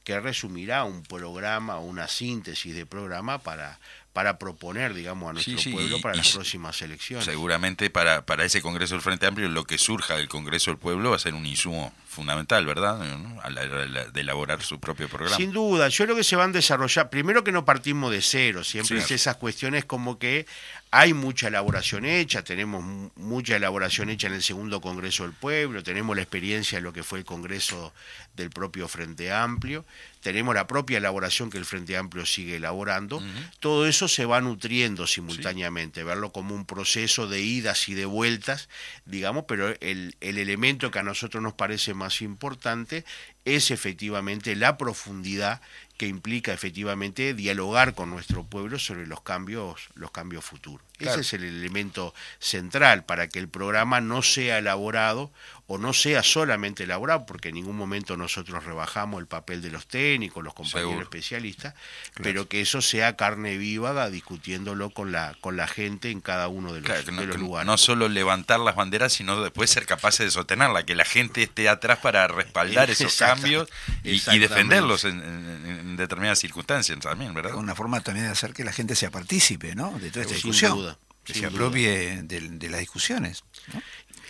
[0.03, 3.79] que resumirá un programa una síntesis de programa para,
[4.13, 7.25] para proponer, digamos, a nuestro Sí, sí, pueblo y- para y las próximas elecciones.
[7.25, 11.11] Seguramente para, para ese Congreso del Frente Amplio lo que surja del Congreso del Pueblo
[11.11, 12.99] va a ser un insumo fundamental, ¿verdad?
[13.19, 13.41] ¿No?
[13.41, 15.37] A la hora de la- de elaborar su propio programa.
[15.37, 18.65] Sin duda, yo creo que se van a desarrollar, primero que no partimos de cero,
[18.65, 19.05] siempre Sí.
[19.05, 20.45] es esas cuestiones como que
[20.91, 25.85] hay mucha elaboración hecha, tenemos mu- mucha elaboración hecha en el segundo Congreso del Pueblo,
[25.85, 27.93] tenemos la experiencia de lo que fue el Congreso
[28.35, 29.85] del propio Frente Amplio,
[30.21, 33.23] tenemos la propia elaboración que el Frente Amplio sigue elaborando,
[33.59, 38.69] todo eso se va nutriendo simultáneamente, verlo como un proceso de idas y de vueltas,
[39.07, 43.05] digamos, pero el, el elemento que a nosotros nos parece más importante
[43.45, 45.61] es efectivamente la profundidad
[45.97, 50.87] que implica efectivamente dialogar con nuestro pueblo sobre los cambios, los cambios futuros.
[50.97, 51.13] Claro.
[51.13, 55.31] Ese es el elemento central para que el programa no sea elaborado
[55.73, 59.87] o no sea solamente elaborado, porque en ningún momento nosotros rebajamos el papel de los
[59.87, 61.05] técnicos, los compañeros Seguro.
[61.05, 61.75] especialistas,
[62.21, 66.73] pero que eso sea carne viva discutiéndolo con la, con la gente en cada uno
[66.73, 67.67] de los, Claro, que no, de los que lugares.
[67.69, 71.69] no solo levantar las banderas, sino después ser capaces de sostenerla, que la gente esté
[71.69, 73.69] atrás para respaldar esos cambios
[74.03, 77.55] y, defenderlos en, en- en determinadas circunstancias también, ¿verdad?
[77.55, 79.93] Una forma también de hacer que la gente sea partícipe, ¿no?
[80.01, 80.73] De toda esta Sin discusión.
[80.73, 83.45] duda, que sin se apropie de, de las discusiones.
[83.73, 83.81] ¿no?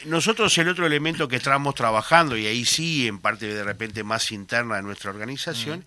[0.07, 4.33] Nosotros el otro elemento que estamos trabajando, y ahí sí, en parte de repente más
[4.33, 5.85] interna de nuestra organización,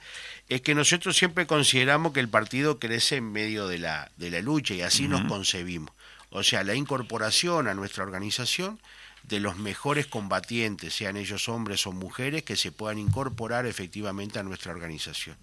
[0.49, 4.41] es que nosotros siempre consideramos que el partido crece en medio de la, de la
[4.41, 5.93] lucha y así nos concebimos.
[6.29, 8.79] O sea, la incorporación a nuestra organización
[9.23, 14.43] de los mejores combatientes, sean ellos hombres o mujeres, que se puedan incorporar efectivamente a
[14.43, 15.37] nuestra organización.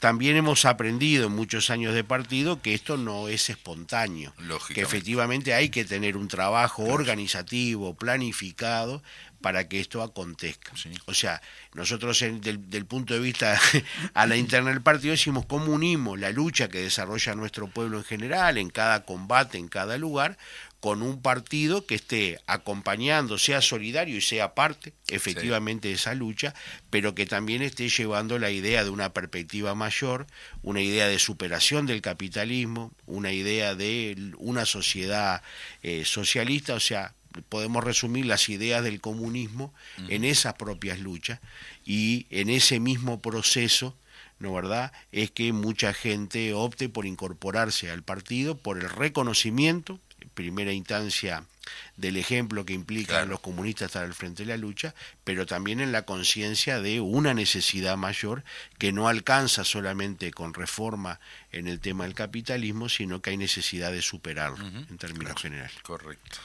[0.00, 4.32] También hemos aprendido en muchos años de partido que esto no es espontáneo,
[4.74, 9.02] que efectivamente hay que tener un trabajo organizativo, planificado,
[9.40, 10.72] para que esto acontezca.
[10.76, 10.90] Sí.
[11.06, 11.40] O sea,
[11.74, 13.58] nosotros en- del, del punto de vista
[14.14, 18.04] a la interna del partido decimos cómo unimos la lucha que desarrolla nuestro pueblo en
[18.04, 20.38] general, en cada combate, en cada lugar,
[20.80, 26.54] con un partido que esté acompañando, sea solidario y sea parte efectivamente de esa lucha,
[26.90, 30.26] pero que también esté llevando la idea de una perspectiva mayor,
[30.62, 35.42] una idea de superación del capitalismo, una idea de una sociedad
[35.82, 37.14] eh, socialista, o sea,
[37.48, 39.74] podemos resumir las ideas del comunismo
[40.08, 41.40] en esas propias luchas
[41.84, 43.96] y en ese mismo proceso
[44.38, 44.92] ¿no verdad?
[45.12, 49.98] Es que mucha gente opte por incorporarse al partido por el reconocimiento, en
[50.38, 51.42] primera instancia,
[51.96, 53.30] del ejemplo que implican Claro.
[53.30, 57.34] los comunistas estar al frente de la lucha, pero también en la conciencia de una
[57.34, 58.44] necesidad mayor
[58.78, 61.18] que no alcanza solamente con reforma
[61.50, 65.74] en el tema del capitalismo, sino que hay necesidad de superarlo en términos generales.
[65.82, 66.38] Correcto.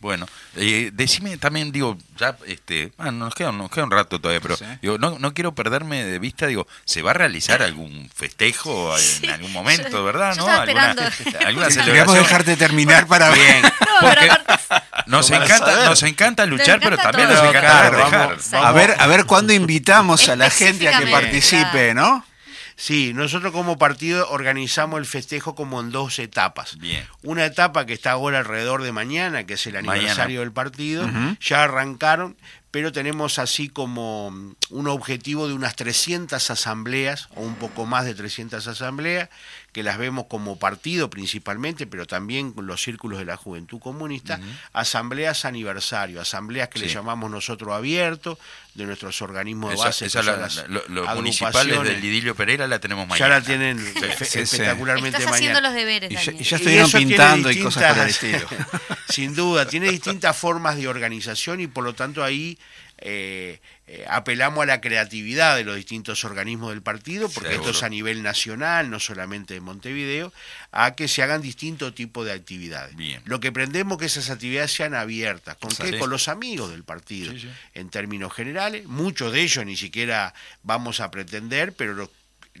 [0.00, 0.26] Bueno,
[0.56, 4.56] eh, decime también, digo, ya, este, bueno, nos queda, nos queda un rato todavía, pero
[4.56, 4.64] Sí.
[4.80, 9.26] digo, no, no quiero perderme de vista, digo, ¿se va a realizar algún festejo Sí,
[9.26, 10.34] en algún momento, yo- verdad?
[10.34, 10.50] yo ¿no?
[10.50, 11.08] ¿Alguna, alguna
[11.44, 12.16] Queríamos celebración?
[12.22, 13.70] dejarte terminar para Bien, No,
[14.00, 17.34] pero porque aparte- nos encanta, nos encanta luchar, encanta pero también todo.
[17.36, 18.28] nos No, encanta claro, dejar.
[18.28, 22.24] vamos- A ver, a ver cuándo invitamos a la gente a que participe, ¿no?
[22.80, 26.78] Sí, nosotros como partido organizamos el festejo como en dos etapas.
[26.78, 27.06] Bien.
[27.22, 29.92] Una etapa que está ahora alrededor de mañana, que es el Mañana.
[29.92, 31.06] aniversario del partido,
[31.42, 32.38] ya arrancaron,
[32.70, 38.06] pero tenemos así como mm, un objetivo de unas 300 asambleas, o un poco más
[38.06, 39.28] de 300 asambleas,
[39.72, 44.40] que las vemos como partido principalmente, pero también con los círculos de la juventud comunista,
[44.72, 48.38] asambleas aniversario, asambleas que le llamamos nosotros abiertos,
[48.74, 52.68] de nuestros organismos de base, esa la- las la- lo- los municipales del Idilio Pereira
[52.68, 53.40] la tenemos Ya mañana.
[53.40, 54.38] la tienen sí, sí.
[54.38, 55.68] espectacularmente Estás haciendo mañana.
[55.68, 56.40] los deberes, Y ya, Daniel.
[56.40, 58.46] y ya estuvieron pintando y cosas por el estilo.
[59.08, 62.58] Sin duda, tiene distintas formas de organización y por lo tanto ahí
[63.00, 67.70] eh, eh, apelamos a la creatividad de los distintos organismos del partido, porque Seguro.
[67.70, 70.32] esto es a nivel nacional, no solamente de Montevideo,
[70.70, 72.94] a que se hagan distintos tipos de actividades.
[72.96, 73.20] Bien.
[73.24, 75.98] Lo que pretendemos que esas actividades sean abiertas, ¿con qué?
[75.98, 77.48] Con los amigos del partido, Sí, sí.
[77.74, 78.86] en términos generales.
[78.86, 82.10] Muchos de ellos ni siquiera vamos a pretender, pero lo,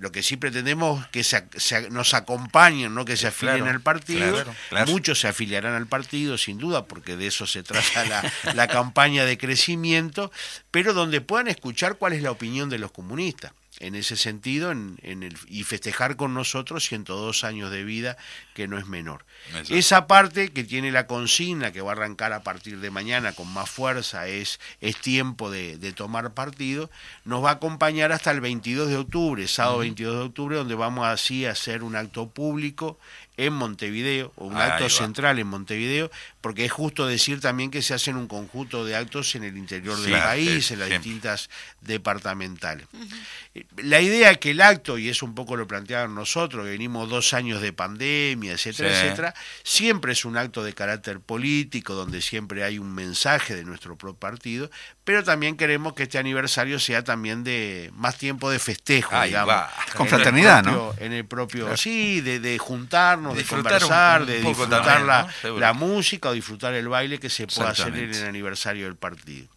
[0.00, 3.80] lo que sí pretendemos que se, se- nos acompañen, no que se afilien Claro, al
[3.82, 4.32] partido.
[4.32, 4.90] claro, claro.
[4.90, 9.24] Muchos se afiliarán al partido, sin duda, porque de eso se trata la, la campaña
[9.24, 10.32] de crecimiento,
[10.70, 13.52] pero donde puedan escuchar cuál es la opinión de los comunistas.
[13.80, 18.16] En ese sentido, en, en el, y festejar con nosotros 102 años de vida,
[18.54, 19.24] que no es menor.
[19.48, 19.74] Exacto.
[19.74, 23.52] Esa parte que tiene la consigna, que va a arrancar a partir de mañana con
[23.52, 26.90] más fuerza, es, es tiempo de, de tomar partido,
[27.24, 31.06] nos va a acompañar hasta el 22 de octubre, sábado 22 de octubre, donde vamos
[31.06, 32.98] así a hacer un acto público
[33.46, 34.90] en Montevideo, o un Ahí acto va.
[34.90, 36.10] central en Montevideo,
[36.40, 39.96] porque es justo decir también que se hacen un conjunto de actos en el interior
[39.98, 40.98] del Claro, país, sí, en las siempre.
[41.10, 42.86] distintas departamentales.
[43.54, 46.70] Eh, La idea es que el acto, y eso un poco lo planteaban nosotros, que
[46.70, 49.06] venimos dos años de pandemia, etcétera, Sí.
[49.06, 49.34] etcétera,
[49.64, 54.18] siempre es un acto de carácter político, donde siempre hay un mensaje de nuestro propio
[54.18, 54.70] partido,
[55.10, 59.52] pero también queremos que este aniversario sea también de más tiempo de festejo, Ahí digamos.
[59.56, 59.68] va.
[59.96, 64.84] Con fraternidad, propio- En el propio, sí, de, de juntarnos, de conversar, un de disfrutar
[64.84, 65.58] también, la, ¿no?
[65.58, 69.48] La música o disfrutar el baile que se pueda hacer en el aniversario del partido.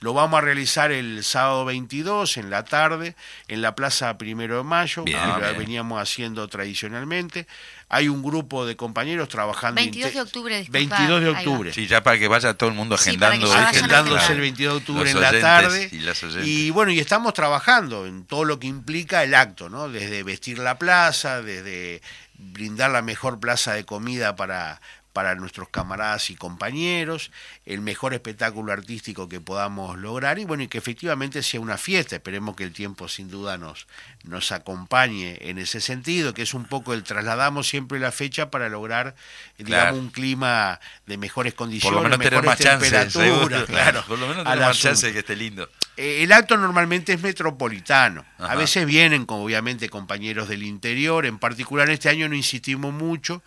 [0.00, 3.16] Lo vamos a realizar el sábado 22 en la tarde
[3.48, 5.58] en la Plaza Primero de Mayo, Bien, que lo bien.
[5.58, 7.46] veníamos haciendo tradicionalmente.
[7.90, 9.80] Hay un grupo de compañeros trabajando.
[9.80, 11.72] 22 de octubre, disculpa, 22 de octubre.
[11.72, 13.48] Sí, ya para que vaya todo el mundo Sí, agendando.
[13.48, 14.34] vayan agendándose Claro.
[14.34, 15.88] el 22 de octubre en la tarde.
[15.90, 16.48] y.
[16.48, 19.88] Y bueno, y estamos trabajando en todo lo que implica el acto, ¿no?
[19.88, 22.02] Desde vestir la plaza, desde
[22.40, 24.80] brindar la mejor plaza de comida para,
[25.18, 27.32] para nuestros camaradas y compañeros,
[27.66, 32.14] el mejor espectáculo artístico que podamos lograr y bueno, y que efectivamente sea una fiesta.
[32.14, 33.88] Esperemos que el tiempo sin duda nos,
[34.22, 38.68] nos acompañe en ese sentido, que es un poco el trasladamos siempre la fecha para
[38.68, 39.16] lograr,
[39.56, 39.96] digamos, Claro.
[39.96, 44.28] un clima de mejores Por condiciones, lo menos tener mejores más temperaturas, claro, Por lo
[44.28, 45.68] menos tener más chance de que esté lindo.
[45.96, 48.24] Eh, El acto normalmente es metropolitano.
[48.38, 48.52] Ajá.
[48.52, 51.26] A veces vienen, como obviamente, compañeros del interior.
[51.26, 53.42] En particular, este año no insistimos mucho,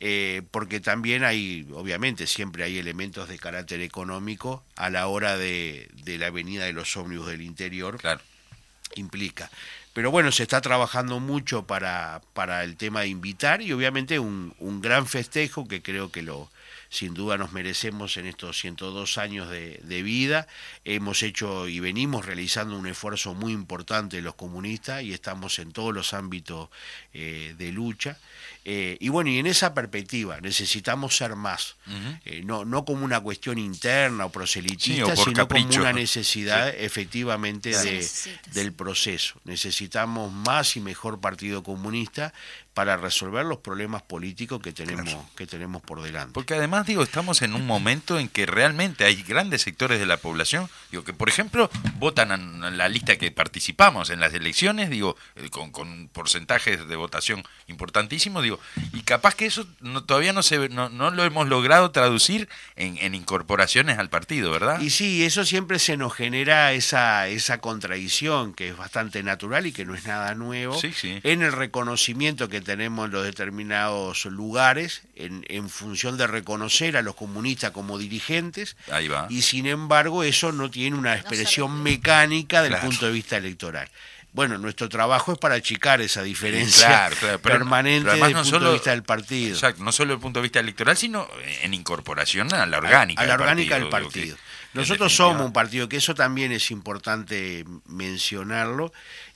[0.00, 5.88] eh, porque también hay, obviamente, siempre hay elementos de carácter económico a la hora de,
[6.04, 8.20] de la venida de los ómnibus del interior Claro.
[8.94, 9.50] implica.
[9.92, 14.54] Pero bueno, se está trabajando mucho para, para el tema de invitar y obviamente un,
[14.60, 16.50] un gran festejo que creo que lo
[16.90, 20.46] sin duda nos merecemos en estos 102 años de, de vida.
[20.84, 25.92] Hemos hecho y venimos realizando un esfuerzo muy importante los comunistas y estamos en todos
[25.92, 26.70] los ámbitos
[27.12, 28.16] eh, de lucha.
[28.70, 31.76] Eh, y bueno, y en esa perspectiva necesitamos ser más.
[32.26, 35.68] Eh, no, no como una cuestión interna o proselitista, Sí, o por sino capricho.
[35.68, 38.50] como una necesidad efectivamente Se de, necesita, sí.
[38.50, 39.40] del proceso.
[39.44, 42.34] Necesitamos más y mejor partido comunista
[42.74, 46.32] para resolver los problemas políticos que tenemos, que tenemos por delante.
[46.32, 50.18] Porque además, digo, estamos en un momento en que realmente hay grandes sectores de la
[50.18, 55.16] población, digo, que por ejemplo votan en la lista que participamos en las elecciones, digo,
[55.34, 58.57] eh, con, con porcentajes de votación importantísimos, digo,
[58.92, 62.48] y capaz que eso no, todavía no, se, ve- no, no lo hemos logrado traducir
[62.76, 64.80] en, en incorporaciones al partido, ¿verdad?
[64.80, 69.72] Y sí, eso siempre se nos genera esa, esa contradicción que es bastante natural y
[69.72, 71.20] que no es nada nuevo Sí, sí.
[71.22, 77.02] en el reconocimiento que tenemos en los determinados lugares en, en función de reconocer a
[77.02, 79.26] los comunistas como dirigentes Ahí va.
[79.30, 82.86] y sin embargo eso no tiene una expresión mecánica del Claro.
[82.88, 83.88] punto de vista electoral.
[84.32, 88.30] Bueno, nuestro trabajo es para achicar esa diferencia Claro, claro, pero- permanente pero además desde
[88.30, 89.54] el no punto solo- de vista del partido.
[89.54, 91.28] Exacto, no solo desde el punto de vista electoral, sino
[91.62, 93.22] en incorporación a la orgánica.
[93.22, 94.36] a la del orgánica partido, del que, partido.
[94.74, 98.92] Nosotros somos un partido, que eso también es importante mencionarlo,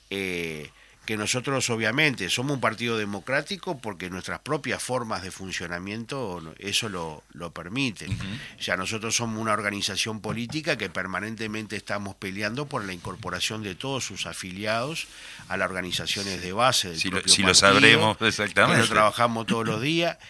[0.09, 0.69] eh,
[1.05, 7.23] que nosotros obviamente somos un partido democrático porque nuestras propias formas de funcionamiento eso lo,
[7.33, 8.17] lo permiten.
[8.61, 14.05] Ya nosotros somos una organización política que permanentemente estamos peleando por la incorporación de todos
[14.05, 15.07] sus afiliados
[15.49, 18.81] a las organizaciones de base del Si lo- si lo sabremos que exactamente.
[18.83, 20.17] lo trabajamos todos los días.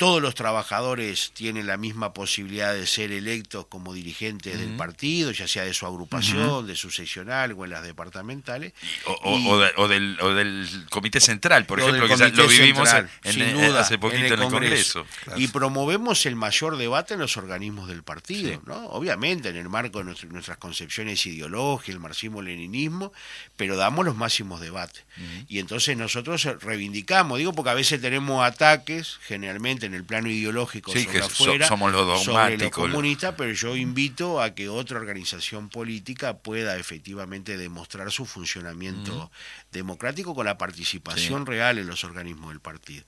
[0.00, 5.46] Todos los trabajadores tienen la misma posibilidad de ser electos como dirigentes del partido, ya
[5.46, 8.72] sea de su agrupación, de su seccional o en las departamentales.
[9.04, 12.48] O, o- Y- o de- o del, o del comité central, por ejemplo, que lo
[12.48, 15.04] vivimos Central, en- sin en- duda, hace poquito en el, Congreso.
[15.36, 18.58] Y promovemos el mayor debate en los organismos del partido, Sí.
[18.64, 18.86] ¿no?
[18.86, 23.12] Obviamente en el marco de nuestro- nuestras concepciones ideológicas, el marxismo-leninismo,
[23.58, 25.04] pero damos los máximos debates.
[25.46, 30.92] Y entonces nosotros reivindicamos, digo porque a veces tenemos ataques, generalmente en el plano ideológico
[30.92, 34.40] Sí, sobre que so- afuera, somos los sobre los dogmáticos, lo- comunistas, pero yo invito
[34.40, 39.30] a que otra organización política pueda efectivamente demostrar su funcionamiento
[39.72, 43.04] democrático con la participación real en los organismos del partido,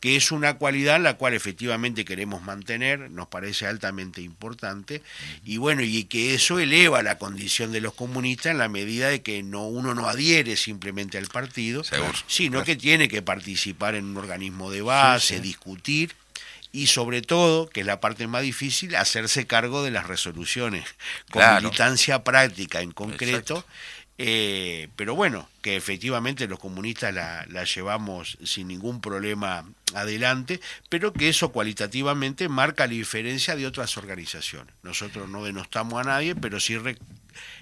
[0.00, 5.02] que es una cualidad la cual efectivamente queremos mantener, nos parece altamente importante,
[5.44, 9.22] y bueno, y que eso eleva la condición de los comunistas en la medida de
[9.22, 12.12] que no uno no adhiere simplemente al partido, Seguro.
[12.26, 16.14] sino que tiene que participar en un organismo de base, discutir
[16.74, 20.84] y sobre todo, que es la parte más difícil, hacerse cargo de las resoluciones
[21.30, 21.62] con Claro.
[21.62, 23.64] militancia práctica en concreto.
[24.16, 31.12] eh, pero bueno, que efectivamente los comunistas la, la llevamos sin ningún problema adelante, pero
[31.12, 34.72] que eso cualitativamente marca la diferencia de otras organizaciones.
[34.84, 36.96] Nosotros no denostamos a nadie, pero sí re-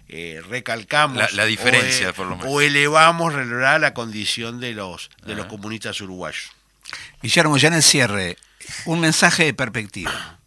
[0.08, 2.52] eh, recalcamos La- la diferencia, o, e- por lo menos.
[2.52, 5.48] o elevamos la condición de los de los Ah.
[5.48, 6.50] comunistas uruguayos.
[7.22, 8.36] Guillermo, ya en el cierre,
[8.86, 10.38] un mensaje de perspectiva.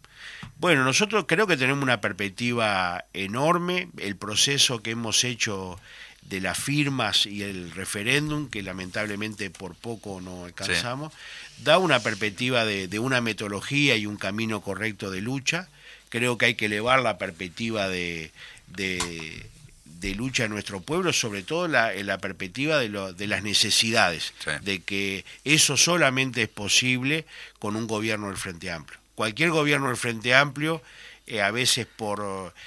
[0.58, 3.88] Bueno, nosotros creo que tenemos una perspectiva enorme.
[3.98, 5.78] El proceso que hemos hecho
[6.22, 11.12] de las firmas y el referéndum, que lamentablemente por poco no alcanzamos,
[11.62, 15.68] da una perspectiva de, de una metodología y un camino correcto de lucha.
[16.08, 18.32] Creo que hay que elevar la perspectiva de,
[18.68, 19.46] de,
[20.00, 23.42] de lucha en nuestro pueblo, sobre todo la, en la perspectiva de, lo- de las
[23.42, 24.50] necesidades, Sí.
[24.62, 27.24] de que eso solamente es posible
[27.58, 28.98] con un gobierno del Frente Amplio.
[29.14, 30.82] Cualquier gobierno del Frente Amplio,
[31.26, 32.18] eh, a veces por,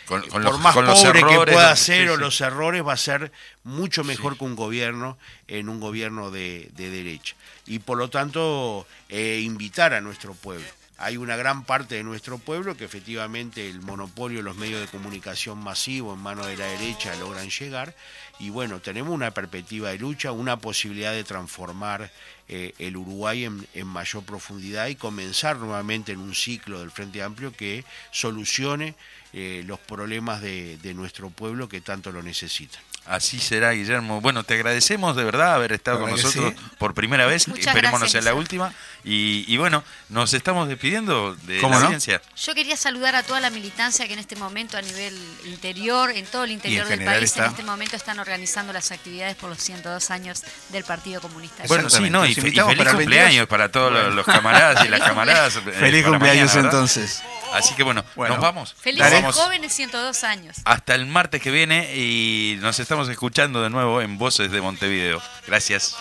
[0.06, 2.86] Con- con por los- más con pobre que errores, pueda sí, ser o los errores,
[2.86, 3.32] va a ser
[3.64, 5.18] mucho mejor que un gobierno
[5.48, 7.36] en un gobierno de, de derecha.
[7.68, 10.66] Y por lo tanto, eh, invitar a nuestro pueblo.
[11.02, 14.88] Hay una gran parte de nuestro pueblo que efectivamente el monopolio de los medios de
[14.88, 17.96] comunicación masivo en manos de la derecha logran llegar.
[18.38, 22.12] Y bueno, tenemos una perspectiva de lucha, una posibilidad de transformar
[22.50, 27.24] eh, el Uruguay en, en mayor profundidad y comenzar nuevamente en un ciclo del Frente
[27.24, 28.94] Amplio que solucione
[29.34, 32.82] eh, los problemas de, de nuestro pueblo que tanto lo necesitan.
[33.06, 34.22] Así será, Guillermo.
[34.22, 37.48] Bueno, te agradecemos de verdad haber estado con nosotros por primera vez.
[37.48, 38.72] Muchas Esperemos no sea la última.
[39.04, 41.86] Y, y bueno, nos estamos despidiendo de ¿Cómo la no?
[41.88, 42.22] audiencia.
[42.38, 46.26] Yo quería saludar a toda la militancia que en este momento a nivel interior, en
[46.28, 47.46] todo el interior del país, está.
[47.46, 51.64] en este momento están organizando las actividades por los 102 años del Partido Comunista.
[51.68, 53.48] Bueno, sí, no, y, feliz para cumpleaños 22.
[53.48, 55.56] para todos los- los camaradas y las camaradas.
[55.56, 56.72] eh, Feliz cumpleaños mañana, ¿verdad?
[56.72, 57.24] entonces.
[57.54, 58.36] Así que bueno, Bueno.
[58.36, 58.76] nos vamos.
[58.80, 60.58] Felices Nos vamos jóvenes 102 años.
[60.66, 65.22] hasta el martes que viene y nos estamos escuchando de nuevo en Voces de Montevideo.
[65.48, 65.96] Gracias.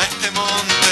[0.00, 0.85] a este mundo